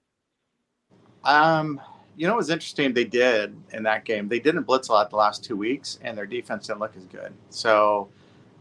Um, 1.23 1.81
you 2.15 2.27
know, 2.27 2.33
it 2.33 2.37
was 2.37 2.49
interesting. 2.49 2.93
They 2.93 3.03
did 3.03 3.55
in 3.73 3.83
that 3.83 4.05
game. 4.05 4.27
They 4.27 4.39
didn't 4.39 4.63
blitz 4.63 4.89
a 4.89 4.93
lot 4.93 5.09
the 5.09 5.15
last 5.15 5.43
two 5.43 5.55
weeks, 5.55 5.99
and 6.03 6.17
their 6.17 6.25
defense 6.25 6.67
didn't 6.67 6.79
look 6.79 6.95
as 6.95 7.05
good. 7.05 7.33
So 7.49 8.09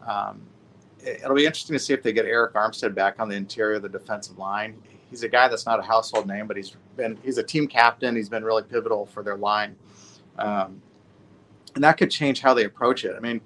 um, 0.07 0.43
it'll 1.05 1.35
be 1.35 1.47
interesting 1.47 1.75
to 1.75 1.79
see 1.79 1.93
if 1.93 2.03
they 2.03 2.13
get 2.13 2.27
Arik 2.27 2.53
Armstead 2.53 2.95
back 2.95 3.21
on 3.21 3.29
the 3.29 3.37
interior 3.37 3.77
of 3.77 3.83
the 3.83 3.89
defensive 3.89 4.39
line. 4.39 4.77
He's 5.11 5.23
a 5.23 5.29
guy 5.29 5.49
that's 5.49 5.67
not 5.67 5.79
a 5.79 5.83
household 5.83 6.27
name, 6.27 6.47
but 6.47 6.57
he's 6.57 6.75
been 6.97 7.17
he's 7.23 7.39
a 7.39 7.43
team 7.43 7.67
captain. 7.67 8.17
He's 8.17 8.29
been 8.29 8.45
really 8.45 8.63
pivotal 8.63 9.07
for 9.07 9.23
their 9.23 9.37
line, 9.37 9.77
um, 10.39 10.83
and 11.75 11.85
that 11.85 11.97
could 11.97 12.11
change 12.11 12.41
how 12.41 12.53
they 12.55 12.65
approach 12.65 13.05
it. 13.05 13.15
I 13.17 13.21
mean, 13.21 13.41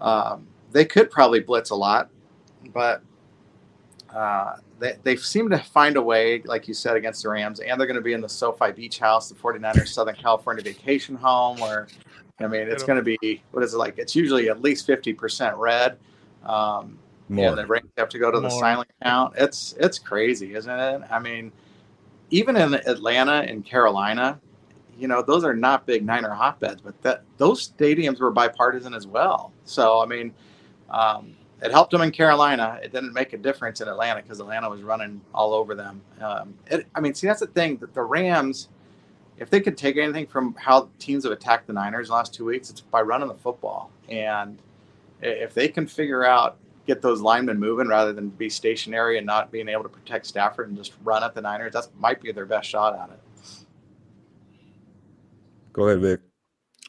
um, 0.00 0.46
they 0.70 0.84
could 0.84 1.10
probably 1.10 1.40
blitz 1.40 1.70
a 1.70 1.74
lot, 1.74 2.08
but 2.72 3.02
uh, 4.14 4.56
they, 4.78 4.96
they 5.02 5.16
seem 5.16 5.48
to 5.50 5.58
find 5.58 5.96
a 5.96 6.02
way, 6.02 6.42
like 6.42 6.68
you 6.68 6.74
said, 6.74 6.96
against 6.96 7.22
the 7.22 7.28
Rams, 7.28 7.60
and 7.60 7.78
they're 7.78 7.86
going 7.86 7.96
to 7.96 8.02
be 8.02 8.12
in 8.12 8.20
the 8.20 8.28
SoFi 8.28 8.72
Beach 8.72 8.98
House, 8.98 9.28
the 9.28 9.34
49ers 9.34 9.88
Southern 9.88 10.14
California 10.14 10.62
vacation 10.62 11.14
home, 11.14 11.58
where, 11.58 11.88
I 12.40 12.46
mean, 12.46 12.68
it's 12.68 12.82
going 12.82 13.02
to 13.02 13.18
be, 13.18 13.42
what 13.52 13.62
is 13.64 13.74
it 13.74 13.78
like? 13.78 13.98
It's 13.98 14.14
usually 14.14 14.48
at 14.48 14.60
least 14.60 14.86
50% 14.86 15.56
red. 15.56 15.96
Um, 16.44 16.98
More. 17.28 17.48
And 17.48 17.58
the 17.58 17.66
Rams 17.66 17.90
have 17.96 18.10
to 18.10 18.18
go 18.18 18.30
to 18.30 18.40
More. 18.40 18.50
the 18.50 18.56
silent 18.58 18.90
count. 19.02 19.34
It's, 19.38 19.74
it's 19.78 19.98
crazy, 19.98 20.54
isn't 20.54 20.78
it? 20.78 21.02
I 21.10 21.18
mean, 21.18 21.52
even 22.30 22.56
in 22.56 22.74
Atlanta 22.74 23.44
and 23.48 23.64
Carolina, 23.64 24.40
you 24.98 25.08
know, 25.08 25.22
those 25.22 25.44
are 25.44 25.54
not 25.54 25.86
big 25.86 26.04
Niner 26.04 26.30
hotbeds, 26.30 26.80
but 26.80 27.00
that 27.02 27.22
those 27.36 27.70
stadiums 27.70 28.20
were 28.20 28.30
bipartisan 28.30 28.94
as 28.94 29.06
well. 29.06 29.52
So 29.64 30.00
I 30.00 30.06
mean, 30.06 30.34
um, 30.90 31.34
it 31.62 31.70
helped 31.70 31.92
them 31.92 32.02
in 32.02 32.10
Carolina. 32.10 32.80
It 32.82 32.92
didn't 32.92 33.12
make 33.12 33.32
a 33.32 33.38
difference 33.38 33.80
in 33.80 33.88
Atlanta 33.88 34.20
because 34.20 34.40
Atlanta 34.40 34.68
was 34.68 34.82
running 34.82 35.20
all 35.32 35.54
over 35.54 35.74
them. 35.74 36.02
Um, 36.20 36.54
it, 36.66 36.86
I 36.94 37.00
mean, 37.00 37.14
see, 37.14 37.28
that's 37.28 37.40
the 37.40 37.46
thing 37.46 37.76
that 37.76 37.94
the 37.94 38.02
Rams, 38.02 38.68
if 39.38 39.48
they 39.48 39.60
could 39.60 39.78
take 39.78 39.96
anything 39.96 40.26
from 40.26 40.54
how 40.54 40.88
teams 40.98 41.22
have 41.22 41.32
attacked 41.32 41.68
the 41.68 41.72
Niners 41.72 42.08
the 42.08 42.14
last 42.14 42.34
two 42.34 42.44
weeks, 42.44 42.68
it's 42.68 42.80
by 42.80 43.00
running 43.00 43.28
the 43.28 43.34
football. 43.34 43.90
And 44.08 44.58
if 45.20 45.54
they 45.54 45.68
can 45.68 45.86
figure 45.86 46.24
out 46.24 46.56
get 46.84 47.00
those 47.00 47.20
linemen 47.20 47.60
moving 47.60 47.86
rather 47.86 48.12
than 48.12 48.28
be 48.28 48.50
stationary 48.50 49.16
and 49.16 49.24
not 49.24 49.52
being 49.52 49.68
able 49.68 49.84
to 49.84 49.88
protect 49.88 50.26
Stafford 50.26 50.68
and 50.68 50.76
just 50.76 50.94
run 51.04 51.22
at 51.22 51.32
the 51.32 51.40
Niners, 51.40 51.74
that 51.74 51.86
might 51.96 52.20
be 52.20 52.32
their 52.32 52.44
best 52.44 52.68
shot 52.68 52.98
at 52.98 53.10
it. 53.10 53.20
Go 55.72 55.86
ahead, 55.86 56.00
Vic. 56.00 56.20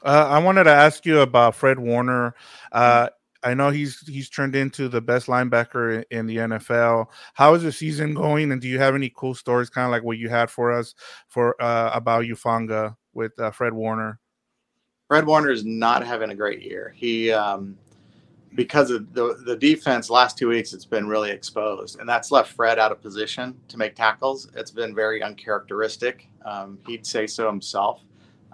Uh, 0.03 0.27
I 0.29 0.39
wanted 0.39 0.63
to 0.63 0.71
ask 0.71 1.05
you 1.05 1.19
about 1.19 1.55
Fred 1.55 1.77
Warner. 1.77 2.33
Uh, 2.71 3.09
I 3.43 3.53
know 3.53 3.69
he's 3.69 3.99
he's 4.07 4.29
turned 4.29 4.55
into 4.55 4.87
the 4.87 5.01
best 5.01 5.27
linebacker 5.27 6.03
in 6.11 6.25
the 6.25 6.37
NFL. 6.37 7.07
How 7.33 7.53
is 7.53 7.63
the 7.63 7.71
season 7.71 8.13
going? 8.13 8.51
And 8.51 8.61
do 8.61 8.67
you 8.67 8.79
have 8.79 8.95
any 8.95 9.11
cool 9.15 9.35
stories, 9.35 9.69
kind 9.69 9.85
of 9.85 9.91
like 9.91 10.03
what 10.03 10.17
you 10.17 10.29
had 10.29 10.49
for 10.49 10.71
us 10.71 10.95
for 11.27 11.61
uh, 11.61 11.91
about 11.93 12.25
Hufanga 12.25 12.95
with 13.13 13.37
uh, 13.39 13.51
Fred 13.51 13.73
Warner? 13.73 14.19
Fred 15.07 15.25
Warner 15.25 15.51
is 15.51 15.65
not 15.65 16.05
having 16.05 16.31
a 16.31 16.35
great 16.35 16.61
year. 16.61 16.93
He 16.95 17.31
um, 17.31 17.77
because 18.55 18.91
of 18.91 19.13
the 19.13 19.37
the 19.45 19.55
defense 19.55 20.09
last 20.09 20.37
two 20.37 20.49
weeks, 20.49 20.73
it's 20.73 20.85
been 20.85 21.07
really 21.07 21.31
exposed, 21.31 21.99
and 21.99 22.07
that's 22.07 22.31
left 22.31 22.53
Fred 22.53 22.79
out 22.79 22.91
of 22.91 23.01
position 23.01 23.55
to 23.67 23.77
make 23.77 23.95
tackles. 23.95 24.49
It's 24.55 24.71
been 24.71 24.95
very 24.95 25.21
uncharacteristic. 25.21 26.27
Um, 26.45 26.79
he'd 26.87 27.05
say 27.05 27.27
so 27.27 27.47
himself. 27.47 28.01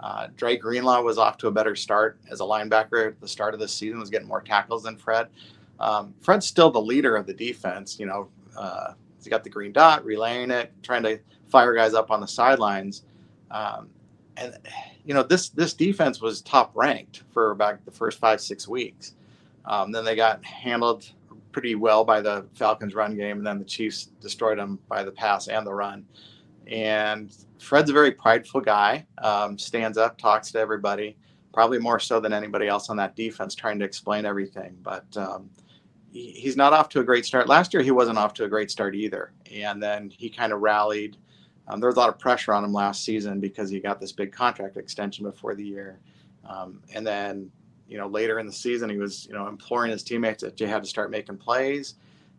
Uh, 0.02 0.28
Dre 0.36 0.56
Greenlaw 0.56 1.02
was 1.02 1.18
off 1.18 1.36
to 1.38 1.48
a 1.48 1.50
better 1.50 1.76
start 1.76 2.18
as 2.30 2.40
a 2.40 2.44
linebacker 2.44 3.08
at 3.08 3.20
the 3.20 3.28
start 3.28 3.54
of 3.54 3.60
the 3.60 3.68
season, 3.68 4.00
was 4.00 4.10
getting 4.10 4.28
more 4.28 4.40
tackles 4.40 4.82
than 4.82 4.96
Fred. 4.96 5.28
Um, 5.78 6.14
Fred's 6.20 6.46
still 6.46 6.70
the 6.70 6.80
leader 6.80 7.16
of 7.16 7.26
the 7.26 7.34
defense. 7.34 7.98
You 7.98 8.06
know, 8.06 8.28
uh, 8.56 8.92
he's 9.16 9.28
got 9.28 9.44
the 9.44 9.50
green 9.50 9.72
dot, 9.72 10.04
relaying 10.04 10.50
it, 10.50 10.72
trying 10.82 11.02
to 11.02 11.18
fire 11.48 11.74
guys 11.74 11.94
up 11.94 12.10
on 12.10 12.20
the 12.20 12.28
sidelines. 12.28 13.02
Um, 13.50 13.88
and 14.36 14.56
you 15.04 15.12
know, 15.12 15.22
this 15.22 15.50
this 15.50 15.74
defense 15.74 16.20
was 16.20 16.40
top 16.40 16.72
ranked 16.74 17.24
for 17.32 17.50
about 17.50 17.84
the 17.84 17.90
first 17.90 18.18
five 18.18 18.40
six 18.40 18.66
weeks. 18.66 19.14
Um, 19.66 19.92
then 19.92 20.04
they 20.04 20.16
got 20.16 20.44
handled 20.44 21.10
pretty 21.52 21.74
well 21.74 22.04
by 22.04 22.20
the 22.20 22.46
Falcons 22.54 22.94
run 22.94 23.16
game, 23.16 23.38
and 23.38 23.46
then 23.46 23.58
the 23.58 23.64
Chiefs 23.64 24.10
destroyed 24.20 24.58
them 24.58 24.78
by 24.88 25.02
the 25.02 25.10
pass 25.10 25.48
and 25.48 25.66
the 25.66 25.72
run. 25.74 26.06
And 26.70 27.36
Fred's 27.58 27.90
a 27.90 27.92
very 27.92 28.12
prideful 28.12 28.60
guy, 28.60 29.06
um, 29.18 29.58
stands 29.58 29.98
up, 29.98 30.16
talks 30.16 30.52
to 30.52 30.60
everybody, 30.60 31.16
probably 31.52 31.78
more 31.78 31.98
so 31.98 32.20
than 32.20 32.32
anybody 32.32 32.68
else 32.68 32.88
on 32.90 32.96
that 32.98 33.16
defense, 33.16 33.54
trying 33.54 33.78
to 33.80 33.84
explain 33.84 34.24
everything. 34.24 34.76
But 34.82 35.04
um, 35.16 35.50
he, 36.12 36.30
he's 36.30 36.56
not 36.56 36.72
off 36.72 36.88
to 36.90 37.00
a 37.00 37.04
great 37.04 37.26
start. 37.26 37.48
Last 37.48 37.74
year, 37.74 37.82
he 37.82 37.90
wasn't 37.90 38.18
off 38.18 38.34
to 38.34 38.44
a 38.44 38.48
great 38.48 38.70
start 38.70 38.94
either. 38.94 39.32
And 39.52 39.82
then 39.82 40.10
he 40.10 40.30
kind 40.30 40.52
of 40.52 40.60
rallied. 40.60 41.16
Um, 41.66 41.80
there 41.80 41.88
was 41.88 41.96
a 41.96 42.00
lot 42.00 42.08
of 42.08 42.18
pressure 42.20 42.52
on 42.52 42.64
him 42.64 42.72
last 42.72 43.04
season 43.04 43.40
because 43.40 43.68
he 43.68 43.80
got 43.80 44.00
this 44.00 44.12
big 44.12 44.32
contract 44.32 44.76
extension 44.76 45.24
before 45.24 45.56
the 45.56 45.64
year. 45.64 45.98
Um, 46.48 46.82
and 46.94 47.04
then, 47.04 47.50
you 47.88 47.98
know, 47.98 48.06
later 48.06 48.38
in 48.38 48.46
the 48.46 48.52
season, 48.52 48.88
he 48.90 48.96
was, 48.96 49.26
you 49.26 49.34
know, 49.34 49.48
imploring 49.48 49.90
his 49.90 50.04
teammates 50.04 50.42
that 50.44 50.60
you 50.60 50.68
had 50.68 50.84
to 50.84 50.88
start 50.88 51.10
making 51.10 51.36
plays. 51.36 51.94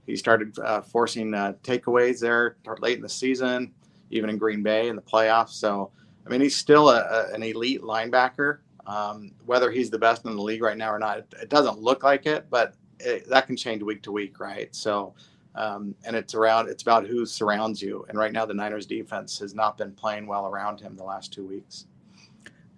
He 0.06 0.16
started 0.16 0.58
uh, 0.60 0.82
forcing 0.82 1.34
uh, 1.34 1.54
takeaways 1.64 2.20
there 2.20 2.56
late 2.80 2.96
in 2.96 3.04
the 3.04 3.10
season 3.10 3.74
even 4.12 4.30
in 4.30 4.38
Green 4.38 4.62
Bay 4.62 4.90
in 4.90 4.96
the 4.96 5.02
playoffs. 5.02 5.52
So, 5.52 5.92
I 6.26 6.30
mean, 6.30 6.42
he's 6.42 6.56
still 6.56 6.90
a, 6.90 7.00
a, 7.00 7.34
an 7.34 7.44
elite 7.44 7.82
linebacker. 7.82 8.60
Um, 8.88 9.32
whether 9.46 9.72
he's 9.72 9.90
the 9.90 10.00
best 10.00 10.26
in 10.26 10.36
the 10.36 10.42
league 10.42 10.62
right 10.62 10.78
now 10.78 10.92
or 10.92 11.00
not, 11.00 11.20
it, 11.20 11.34
it 11.44 11.50
doesn't 11.50 11.80
look 11.80 12.04
like 12.04 12.26
it, 12.26 12.48
but 12.50 12.74
it, 13.00 13.28
that 13.30 13.48
can 13.48 13.56
change 13.56 13.84
week 13.84 14.02
to 14.04 14.12
week, 14.12 14.40
right? 14.40 14.74
So, 14.76 15.14
um, 15.56 15.96
and 16.06 16.16
it's 16.16 16.34
around 16.34 16.70
it's 16.70 16.84
about 16.84 17.06
who 17.06 17.26
surrounds 17.26 17.82
you. 17.82 18.06
And 18.10 18.18
right 18.18 18.32
now, 18.32 18.46
the 18.46 18.54
Niners 18.54 18.86
defense 18.86 19.38
has 19.40 19.54
not 19.54 19.78
been 19.78 19.92
playing 19.92 20.26
well 20.28 20.48
around 20.48 20.80
him 20.80 20.96
the 20.96 21.04
last 21.04 21.32
two 21.32 21.46
weeks. 21.46 21.86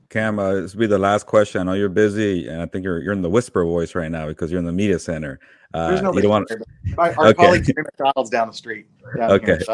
Cam, 0.09 0.37
uh, 0.37 0.53
this 0.55 0.73
will 0.73 0.81
be 0.81 0.87
the 0.87 0.99
last 0.99 1.25
question. 1.25 1.61
I 1.61 1.63
know 1.63 1.73
you're 1.73 1.89
busy, 1.89 2.47
and 2.47 2.61
I 2.61 2.67
think 2.67 2.83
you're 2.83 3.01
you're 3.01 3.13
in 3.13 3.21
the 3.21 3.29
whisper 3.29 3.63
voice 3.63 3.95
right 3.95 4.11
now 4.11 4.27
because 4.27 4.51
you're 4.51 4.59
in 4.59 4.65
the 4.65 4.71
media 4.71 4.99
center. 4.99 5.39
Uh, 5.73 5.87
There's 5.89 6.01
no 6.03 6.13
you 6.13 6.21
don't 6.21 6.29
want... 6.29 6.51
Our, 6.99 7.17
our 7.17 7.27
okay. 7.27 7.33
colleagues 7.33 7.71
McDonald's 7.75 8.29
down 8.29 8.47
the 8.47 8.53
street. 8.53 8.85
Down 9.17 9.31
okay. 9.31 9.45
Here, 9.45 9.61
so. 9.61 9.73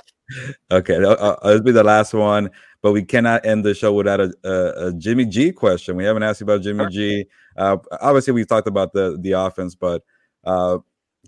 Okay. 0.71 1.03
Uh, 1.03 1.11
uh, 1.11 1.47
this 1.49 1.59
will 1.59 1.65
be 1.65 1.71
the 1.71 1.83
last 1.83 2.13
one, 2.13 2.49
but 2.81 2.91
we 2.91 3.03
cannot 3.03 3.45
end 3.45 3.65
the 3.65 3.73
show 3.73 3.93
without 3.93 4.19
a, 4.19 4.33
a, 4.43 4.87
a 4.87 4.93
Jimmy 4.93 5.25
G 5.25 5.51
question. 5.51 5.95
We 5.95 6.03
haven't 6.03 6.23
asked 6.23 6.41
you 6.41 6.45
about 6.45 6.61
Jimmy. 6.61 6.87
G. 6.89 7.25
Uh, 7.57 7.77
obviously, 8.01 8.33
we 8.33 8.45
talked 8.45 8.67
about 8.67 8.93
the 8.93 9.17
the 9.19 9.33
offense, 9.33 9.75
but 9.75 10.03
uh, 10.43 10.79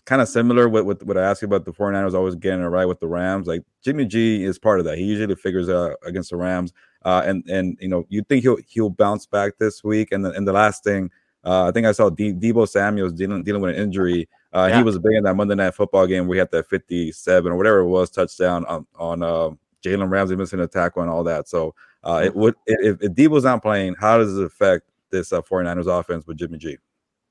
kind 0.05 0.21
of 0.21 0.27
similar 0.27 0.69
with, 0.69 0.85
with 0.85 1.03
what 1.03 1.17
I 1.17 1.23
asked 1.23 1.41
you 1.41 1.47
about 1.47 1.65
the 1.65 1.71
49ers 1.71 2.13
always 2.13 2.35
getting 2.35 2.61
it 2.61 2.67
right 2.67 2.85
with 2.85 2.99
the 2.99 3.07
Rams. 3.07 3.47
Like 3.47 3.63
Jimmy 3.83 4.05
G 4.05 4.43
is 4.43 4.57
part 4.57 4.79
of 4.79 4.85
that. 4.85 4.97
He 4.97 5.03
usually 5.03 5.35
figures 5.35 5.69
out 5.69 5.97
against 6.05 6.31
the 6.31 6.37
Rams. 6.37 6.73
Uh, 7.03 7.23
and 7.25 7.43
and 7.49 7.77
you 7.81 7.87
know 7.87 8.05
you 8.09 8.23
think 8.23 8.43
he'll 8.43 8.57
he'll 8.67 8.89
bounce 8.89 9.25
back 9.25 9.53
this 9.57 9.83
week. 9.83 10.11
And 10.11 10.23
the, 10.23 10.31
and 10.31 10.47
the 10.47 10.53
last 10.53 10.83
thing, 10.83 11.09
uh, 11.43 11.67
I 11.67 11.71
think 11.71 11.87
I 11.87 11.91
saw 11.91 12.09
De- 12.09 12.33
Deebo 12.33 12.67
Samuel's 12.67 13.13
dealing 13.13 13.43
dealing 13.43 13.61
with 13.61 13.75
an 13.75 13.81
injury. 13.81 14.29
Uh, 14.53 14.67
yeah. 14.69 14.77
He 14.77 14.83
was 14.83 14.99
big 14.99 15.13
in 15.13 15.23
that 15.23 15.35
Monday 15.35 15.55
Night 15.55 15.73
Football 15.73 16.07
game. 16.07 16.27
We 16.27 16.37
had 16.37 16.51
that 16.51 16.67
57 16.67 17.51
or 17.51 17.55
whatever 17.55 17.79
it 17.79 17.87
was 17.87 18.09
touchdown 18.09 18.65
on 18.65 18.85
on 18.97 19.23
uh, 19.23 19.49
Jalen 19.83 20.09
Ramsey 20.09 20.35
missing 20.35 20.59
a 20.59 20.67
tackle 20.67 21.01
and 21.01 21.11
all 21.11 21.23
that. 21.23 21.47
So 21.47 21.73
uh, 22.03 22.21
it 22.25 22.35
would 22.35 22.55
if, 22.65 23.01
if 23.01 23.11
Deebo's 23.13 23.43
not 23.43 23.61
playing, 23.61 23.95
how 23.99 24.17
does 24.17 24.37
it 24.37 24.43
affect 24.43 24.85
this 25.09 25.31
uh, 25.31 25.41
49ers 25.41 25.87
offense 25.87 26.27
with 26.27 26.37
Jimmy 26.37 26.57
G? 26.57 26.77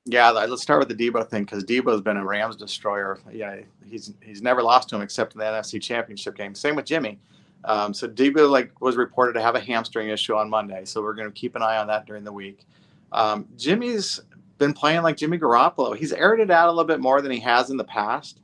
Yeah, 0.07 0.31
let's 0.31 0.62
start 0.62 0.81
with 0.81 0.97
the 0.97 1.11
Deebo 1.11 1.29
thing 1.29 1.45
because 1.45 1.62
Deebo's 1.62 2.00
been 2.00 2.17
a 2.17 2.25
Rams 2.25 2.57
destroyer. 2.57 3.21
Yeah, 3.31 3.61
he's 3.85 4.15
he's 4.23 4.41
never 4.41 4.62
lost 4.62 4.89
to 4.89 4.97
him 4.97 5.03
except 5.03 5.35
in 5.35 5.41
the 5.41 5.45
NFC 5.45 5.81
Championship 5.81 6.37
game. 6.37 6.55
Same 6.55 6.75
with 6.75 6.87
Jimmy. 6.87 7.19
Um, 7.67 7.93
so 7.93 8.09
Deebo 8.09 8.49
like 8.50 8.81
was 8.81 8.97
reported 8.97 9.35
to 9.35 9.43
have 9.43 9.57
a 9.57 9.61
hamstring 9.61 10.09
issue 10.09 10.35
on 10.35 10.49
Monday, 10.49 10.87
so 10.87 11.03
we're 11.03 11.15
going 11.15 11.29
to 11.29 11.39
keep 11.39 11.55
an 11.55 11.62
eye 11.62 11.77
on 11.77 11.87
that 11.89 12.07
during 12.07 12.25
the 12.25 12.33
week. 12.33 12.65
Um, 13.12 13.47
Jimmy's 13.57 14.21
been 14.61 14.73
playing 14.75 15.02
like 15.02 15.17
Jimmy 15.17 15.38
Garoppolo. 15.38 15.97
He's 15.97 16.12
aired 16.12 16.38
it 16.38 16.50
out 16.50 16.69
a 16.69 16.71
little 16.71 16.85
bit 16.85 17.00
more 17.00 17.21
than 17.21 17.33
he 17.33 17.40
has 17.40 17.71
in 17.71 17.76
the 17.76 17.85
past, 17.85 18.40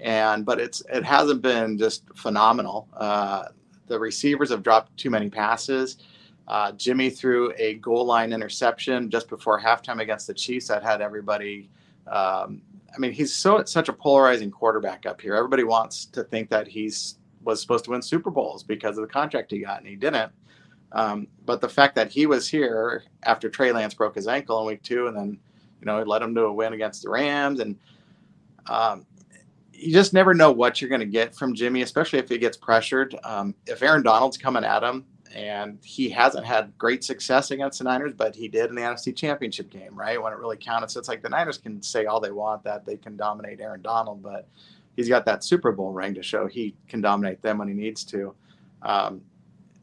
and 0.00 0.44
but 0.44 0.60
it's 0.60 0.82
it 0.92 1.04
hasn't 1.04 1.40
been 1.40 1.78
just 1.78 2.04
phenomenal. 2.14 2.88
Uh, 2.94 3.44
the 3.86 3.98
receivers 3.98 4.50
have 4.50 4.62
dropped 4.62 4.94
too 4.98 5.08
many 5.08 5.30
passes. 5.30 5.96
Uh, 6.46 6.72
Jimmy 6.72 7.08
threw 7.08 7.54
a 7.56 7.74
goal 7.74 8.04
line 8.04 8.32
interception 8.32 9.08
just 9.08 9.28
before 9.28 9.60
halftime 9.60 10.02
against 10.02 10.26
the 10.26 10.34
Chiefs 10.34 10.66
that 10.68 10.82
had 10.82 11.00
everybody. 11.00 11.70
Um, 12.08 12.60
I 12.92 12.98
mean, 12.98 13.12
he's 13.12 13.32
so 13.32 13.64
such 13.64 13.88
a 13.88 13.92
polarizing 13.92 14.50
quarterback 14.50 15.06
up 15.06 15.20
here. 15.20 15.34
Everybody 15.34 15.62
wants 15.62 16.06
to 16.06 16.24
think 16.24 16.50
that 16.50 16.66
he's 16.66 17.16
was 17.42 17.62
supposed 17.62 17.84
to 17.84 17.92
win 17.92 18.02
Super 18.02 18.30
Bowls 18.30 18.64
because 18.64 18.98
of 18.98 19.02
the 19.02 19.12
contract 19.12 19.50
he 19.52 19.60
got, 19.60 19.78
and 19.78 19.88
he 19.88 19.96
didn't. 19.96 20.32
Um, 20.92 21.28
but 21.46 21.60
the 21.60 21.68
fact 21.68 21.94
that 21.94 22.10
he 22.10 22.26
was 22.26 22.48
here 22.48 23.04
after 23.22 23.48
Trey 23.48 23.70
Lance 23.70 23.94
broke 23.94 24.16
his 24.16 24.26
ankle 24.26 24.60
in 24.60 24.66
week 24.66 24.82
two, 24.82 25.06
and 25.06 25.16
then 25.16 25.38
you 25.80 25.86
know 25.86 25.98
it 25.98 26.08
led 26.08 26.22
them 26.22 26.34
to 26.34 26.42
a 26.42 26.52
win 26.52 26.72
against 26.72 27.02
the 27.02 27.10
Rams, 27.10 27.60
and 27.60 27.76
um, 28.66 29.06
you 29.72 29.92
just 29.92 30.12
never 30.12 30.34
know 30.34 30.52
what 30.52 30.80
you're 30.80 30.90
going 30.90 31.00
to 31.00 31.06
get 31.06 31.34
from 31.34 31.54
Jimmy, 31.54 31.82
especially 31.82 32.18
if 32.18 32.28
he 32.28 32.38
gets 32.38 32.56
pressured. 32.56 33.16
Um, 33.24 33.54
if 33.66 33.82
Aaron 33.82 34.02
Donald's 34.02 34.36
coming 34.36 34.64
at 34.64 34.82
him, 34.82 35.06
and 35.34 35.78
he 35.82 36.08
hasn't 36.08 36.44
had 36.44 36.76
great 36.76 37.04
success 37.04 37.50
against 37.50 37.78
the 37.78 37.84
Niners, 37.84 38.12
but 38.14 38.34
he 38.34 38.48
did 38.48 38.68
in 38.68 38.74
the 38.74 38.82
NFC 38.82 39.14
Championship 39.14 39.70
game, 39.70 39.94
right 39.94 40.20
when 40.20 40.32
it 40.32 40.38
really 40.38 40.56
counted. 40.56 40.90
So 40.90 40.98
it's 40.98 41.08
like 41.08 41.22
the 41.22 41.28
Niners 41.28 41.58
can 41.58 41.80
say 41.82 42.06
all 42.06 42.20
they 42.20 42.32
want 42.32 42.64
that 42.64 42.84
they 42.84 42.96
can 42.96 43.16
dominate 43.16 43.60
Aaron 43.60 43.82
Donald, 43.82 44.22
but 44.22 44.48
he's 44.96 45.08
got 45.08 45.24
that 45.26 45.44
Super 45.44 45.72
Bowl 45.72 45.92
ring 45.92 46.14
to 46.14 46.22
show 46.22 46.46
he 46.46 46.74
can 46.88 47.00
dominate 47.00 47.40
them 47.42 47.58
when 47.58 47.68
he 47.68 47.74
needs 47.74 48.04
to. 48.04 48.34
Um, 48.82 49.20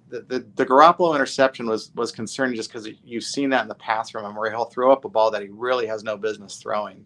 the, 0.10 0.46
the, 0.56 0.66
Garoppolo 0.66 1.16
interception 1.16 1.68
was 1.68 1.92
was 1.96 2.12
concerning 2.12 2.56
just 2.56 2.72
because 2.72 2.88
you've 3.04 3.24
seen 3.24 3.50
that 3.50 3.64
in 3.64 3.68
the 3.68 3.76
past 3.76 4.12
from 4.12 4.26
him, 4.26 4.36
where 4.36 4.50
he'll 4.50 4.66
throw 4.66 4.92
up 4.92 5.06
a 5.06 5.10
ball 5.10 5.32
that 5.32 5.42
he 5.42 5.50
really 5.50 5.86
has 5.88 6.04
no 6.04 6.18
business 6.18 6.58
throwing, 6.58 7.06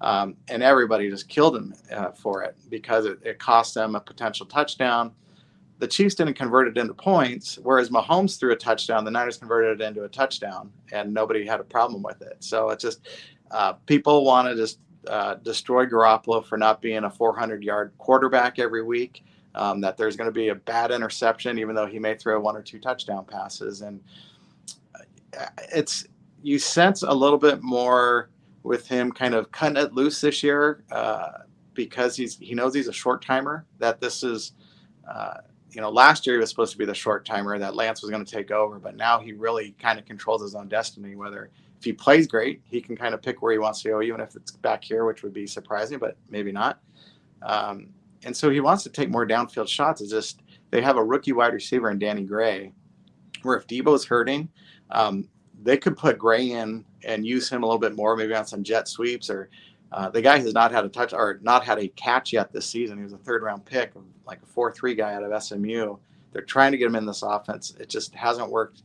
um, 0.00 0.36
and 0.48 0.62
everybody 0.62 1.10
just 1.10 1.28
killed 1.28 1.56
him 1.56 1.74
uh, 1.92 2.12
for 2.12 2.42
it 2.42 2.56
because 2.68 3.04
it, 3.04 3.18
it 3.22 3.38
cost 3.38 3.74
them 3.74 3.94
a 3.94 4.00
potential 4.00 4.46
touchdown. 4.46 5.12
The 5.78 5.86
Chiefs 5.86 6.16
didn't 6.16 6.34
convert 6.34 6.66
it 6.68 6.76
into 6.76 6.94
points, 6.94 7.58
whereas 7.62 7.90
Mahomes 7.90 8.38
threw 8.38 8.52
a 8.52 8.56
touchdown. 8.56 9.04
The 9.04 9.12
Niners 9.12 9.36
converted 9.36 9.80
it 9.80 9.84
into 9.84 10.04
a 10.04 10.08
touchdown, 10.08 10.72
and 10.90 11.14
nobody 11.14 11.46
had 11.46 11.60
a 11.60 11.64
problem 11.64 12.02
with 12.02 12.20
it. 12.22 12.36
So 12.40 12.70
it's 12.70 12.82
just 12.82 13.06
uh, 13.50 13.74
people 13.74 14.24
want 14.24 14.48
to 14.48 14.56
just 14.56 14.80
uh, 15.06 15.34
destroy 15.36 15.86
Garoppolo 15.86 16.44
for 16.44 16.58
not 16.58 16.82
being 16.82 17.04
a 17.04 17.10
400 17.10 17.62
yard 17.62 17.92
quarterback 17.98 18.58
every 18.58 18.82
week. 18.82 19.24
Um, 19.58 19.80
that 19.80 19.96
there's 19.96 20.16
going 20.16 20.28
to 20.28 20.32
be 20.32 20.48
a 20.48 20.54
bad 20.54 20.90
interception, 20.92 21.58
even 21.58 21.74
though 21.74 21.86
he 21.86 21.98
may 21.98 22.14
throw 22.14 22.40
one 22.40 22.56
or 22.56 22.62
two 22.62 22.78
touchdown 22.78 23.24
passes. 23.24 23.82
And 23.82 24.00
uh, 25.38 25.46
it's 25.74 26.06
you 26.42 26.58
sense 26.58 27.02
a 27.02 27.12
little 27.12 27.38
bit 27.38 27.62
more 27.62 28.30
with 28.62 28.86
him 28.86 29.12
kind 29.12 29.34
of 29.34 29.50
cutting 29.52 29.76
it 29.76 29.92
loose 29.92 30.20
this 30.20 30.42
year 30.42 30.84
uh, 30.92 31.30
because 31.74 32.16
he's 32.16 32.38
he 32.38 32.54
knows 32.54 32.74
he's 32.74 32.88
a 32.88 32.92
short 32.92 33.24
timer. 33.24 33.66
That 33.78 34.00
this 34.00 34.22
is 34.22 34.52
uh, 35.08 35.38
you 35.72 35.80
know, 35.80 35.90
last 35.90 36.26
year 36.26 36.36
he 36.36 36.40
was 36.40 36.50
supposed 36.50 36.72
to 36.72 36.78
be 36.78 36.84
the 36.84 36.94
short 36.94 37.24
timer 37.24 37.58
that 37.58 37.74
Lance 37.74 38.02
was 38.02 38.10
going 38.10 38.24
to 38.24 38.30
take 38.30 38.50
over, 38.50 38.78
but 38.78 38.96
now 38.96 39.18
he 39.18 39.32
really 39.32 39.74
kind 39.78 39.98
of 39.98 40.06
controls 40.06 40.42
his 40.42 40.54
own 40.54 40.68
destiny. 40.68 41.14
Whether 41.14 41.50
if 41.78 41.84
he 41.84 41.92
plays 41.92 42.26
great, 42.26 42.62
he 42.64 42.80
can 42.80 42.96
kind 42.96 43.14
of 43.14 43.22
pick 43.22 43.42
where 43.42 43.52
he 43.52 43.58
wants 43.58 43.82
to 43.82 43.90
go, 43.90 44.02
even 44.02 44.20
if 44.20 44.34
it's 44.34 44.52
back 44.52 44.82
here, 44.82 45.04
which 45.04 45.22
would 45.22 45.32
be 45.32 45.46
surprising, 45.46 45.98
but 45.98 46.16
maybe 46.30 46.52
not. 46.52 46.80
Um, 47.42 47.90
and 48.24 48.36
so 48.36 48.50
he 48.50 48.60
wants 48.60 48.82
to 48.84 48.90
take 48.90 49.10
more 49.10 49.26
downfield 49.26 49.68
shots. 49.68 50.00
It's 50.00 50.10
just 50.10 50.42
they 50.70 50.82
have 50.82 50.96
a 50.96 51.04
rookie 51.04 51.32
wide 51.32 51.54
receiver 51.54 51.90
in 51.90 51.98
Danny 51.98 52.22
Gray, 52.22 52.72
where 53.42 53.56
if 53.56 53.66
Deebo's 53.66 54.04
hurting, 54.04 54.48
um, 54.90 55.28
they 55.62 55.76
could 55.76 55.96
put 55.96 56.18
Gray 56.18 56.52
in 56.52 56.84
and 57.04 57.26
use 57.26 57.48
him 57.48 57.62
a 57.62 57.66
little 57.66 57.78
bit 57.78 57.96
more, 57.96 58.16
maybe 58.16 58.34
on 58.34 58.46
some 58.46 58.62
jet 58.62 58.88
sweeps. 58.88 59.30
Or 59.30 59.48
uh, 59.92 60.10
the 60.10 60.22
guy 60.22 60.38
has 60.38 60.52
not 60.52 60.72
had 60.72 60.84
a 60.84 60.88
touch 60.88 61.12
or 61.12 61.38
not 61.42 61.64
had 61.64 61.78
a 61.78 61.88
catch 61.88 62.32
yet 62.32 62.52
this 62.52 62.66
season. 62.66 62.98
He 62.98 63.04
was 63.04 63.12
a 63.12 63.18
third 63.18 63.42
round 63.42 63.64
pick, 63.64 63.92
like 64.26 64.42
a 64.42 64.46
four 64.46 64.72
three 64.72 64.94
guy 64.94 65.14
out 65.14 65.22
of 65.22 65.42
SMU. 65.42 65.96
They're 66.32 66.42
trying 66.42 66.72
to 66.72 66.78
get 66.78 66.86
him 66.86 66.96
in 66.96 67.06
this 67.06 67.22
offense. 67.22 67.74
It 67.80 67.88
just 67.88 68.14
hasn't 68.14 68.50
worked. 68.50 68.82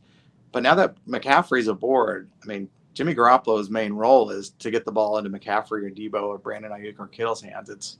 But 0.52 0.62
now 0.62 0.74
that 0.76 0.94
McCaffrey's 1.06 1.68
aboard, 1.68 2.30
I 2.42 2.46
mean, 2.46 2.70
Jimmy 2.94 3.14
Garoppolo's 3.14 3.70
main 3.70 3.92
role 3.92 4.30
is 4.30 4.50
to 4.60 4.70
get 4.70 4.84
the 4.84 4.92
ball 4.92 5.18
into 5.18 5.28
McCaffrey 5.28 5.84
or 5.84 5.90
Deebo 5.90 6.22
or 6.22 6.38
Brandon 6.38 6.70
Aiyuk 6.70 6.94
or 6.98 7.08
Kittle's 7.08 7.42
hands. 7.42 7.68
It's 7.68 7.98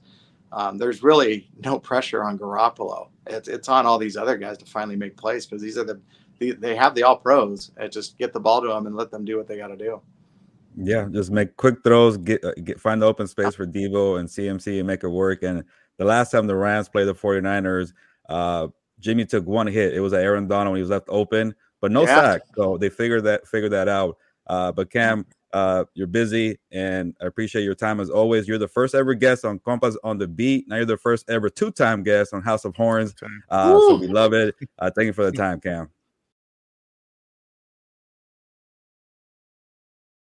um, 0.55 0.77
there's 0.77 1.03
really 1.03 1.49
no 1.65 1.77
pressure 1.77 2.23
on 2.23 2.39
Garoppolo. 2.39 3.09
It's 3.27 3.49
it's 3.49 3.67
on 3.67 3.85
all 3.85 3.97
these 3.97 4.15
other 4.15 4.37
guys 4.37 4.57
to 4.59 4.65
finally 4.65 4.95
make 4.95 5.17
plays 5.17 5.45
because 5.45 5.61
these 5.61 5.77
are 5.77 5.83
the, 5.83 5.99
the, 6.39 6.53
they 6.53 6.75
have 6.77 6.95
the 6.95 7.03
all 7.03 7.17
pros. 7.17 7.71
Just 7.89 8.17
get 8.17 8.31
the 8.31 8.39
ball 8.39 8.61
to 8.61 8.69
them 8.69 8.87
and 8.87 8.95
let 8.95 9.11
them 9.11 9.25
do 9.25 9.37
what 9.37 9.47
they 9.47 9.57
got 9.57 9.67
to 9.67 9.75
do. 9.75 10.01
Yeah, 10.77 11.07
just 11.11 11.29
make 11.29 11.55
quick 11.57 11.83
throws, 11.83 12.17
get, 12.17 12.43
uh, 12.43 12.53
get 12.63 12.79
find 12.79 13.01
the 13.01 13.05
open 13.05 13.27
space 13.27 13.55
for 13.55 13.67
Deebo 13.67 14.19
and 14.19 14.29
CMC 14.29 14.79
and 14.79 14.87
make 14.87 15.03
it 15.03 15.09
work. 15.09 15.43
And 15.43 15.65
the 15.97 16.05
last 16.05 16.31
time 16.31 16.47
the 16.47 16.55
Rams 16.55 16.89
played 16.89 17.07
the 17.07 17.15
49ers, 17.15 17.93
uh, 18.29 18.67
Jimmy 18.99 19.25
took 19.25 19.45
one 19.45 19.67
hit. 19.67 19.93
It 19.93 19.99
was 19.99 20.13
at 20.13 20.21
Aaron 20.21 20.47
Donald 20.47 20.71
when 20.71 20.77
he 20.77 20.83
was 20.83 20.89
left 20.89 21.07
open, 21.09 21.53
but 21.81 21.91
no 21.91 22.03
yeah. 22.03 22.15
sack. 22.15 22.41
So 22.55 22.77
they 22.77 22.89
figured 22.89 23.25
that 23.25 23.45
figured 23.45 23.73
that 23.73 23.89
out. 23.89 24.17
Uh, 24.47 24.71
but 24.71 24.89
Cam, 24.89 25.25
uh, 25.55 25.85
you're 25.93 26.05
busy, 26.05 26.59
and 26.73 27.15
I 27.21 27.27
appreciate 27.27 27.63
your 27.63 27.75
time 27.75 28.01
as 28.01 28.09
always. 28.09 28.45
You're 28.45 28.57
the 28.57 28.67
first 28.67 28.93
ever 28.93 29.13
guest 29.13 29.45
on 29.45 29.59
Compas 29.59 29.97
on 30.03 30.17
the 30.17 30.27
Beat. 30.27 30.67
Now 30.67 30.75
you're 30.75 30.85
the 30.85 30.97
first 30.97 31.29
ever 31.29 31.49
two-time 31.49 32.03
guest 32.03 32.33
on 32.33 32.41
House 32.41 32.65
of 32.65 32.75
Horns. 32.75 33.15
Uh, 33.49 33.71
so 33.79 33.95
we 33.95 34.07
love 34.07 34.33
it. 34.33 34.53
Uh, 34.77 34.91
thank 34.93 35.05
you 35.05 35.13
for 35.13 35.23
the 35.23 35.31
time, 35.37 35.61
Cam. 35.61 35.89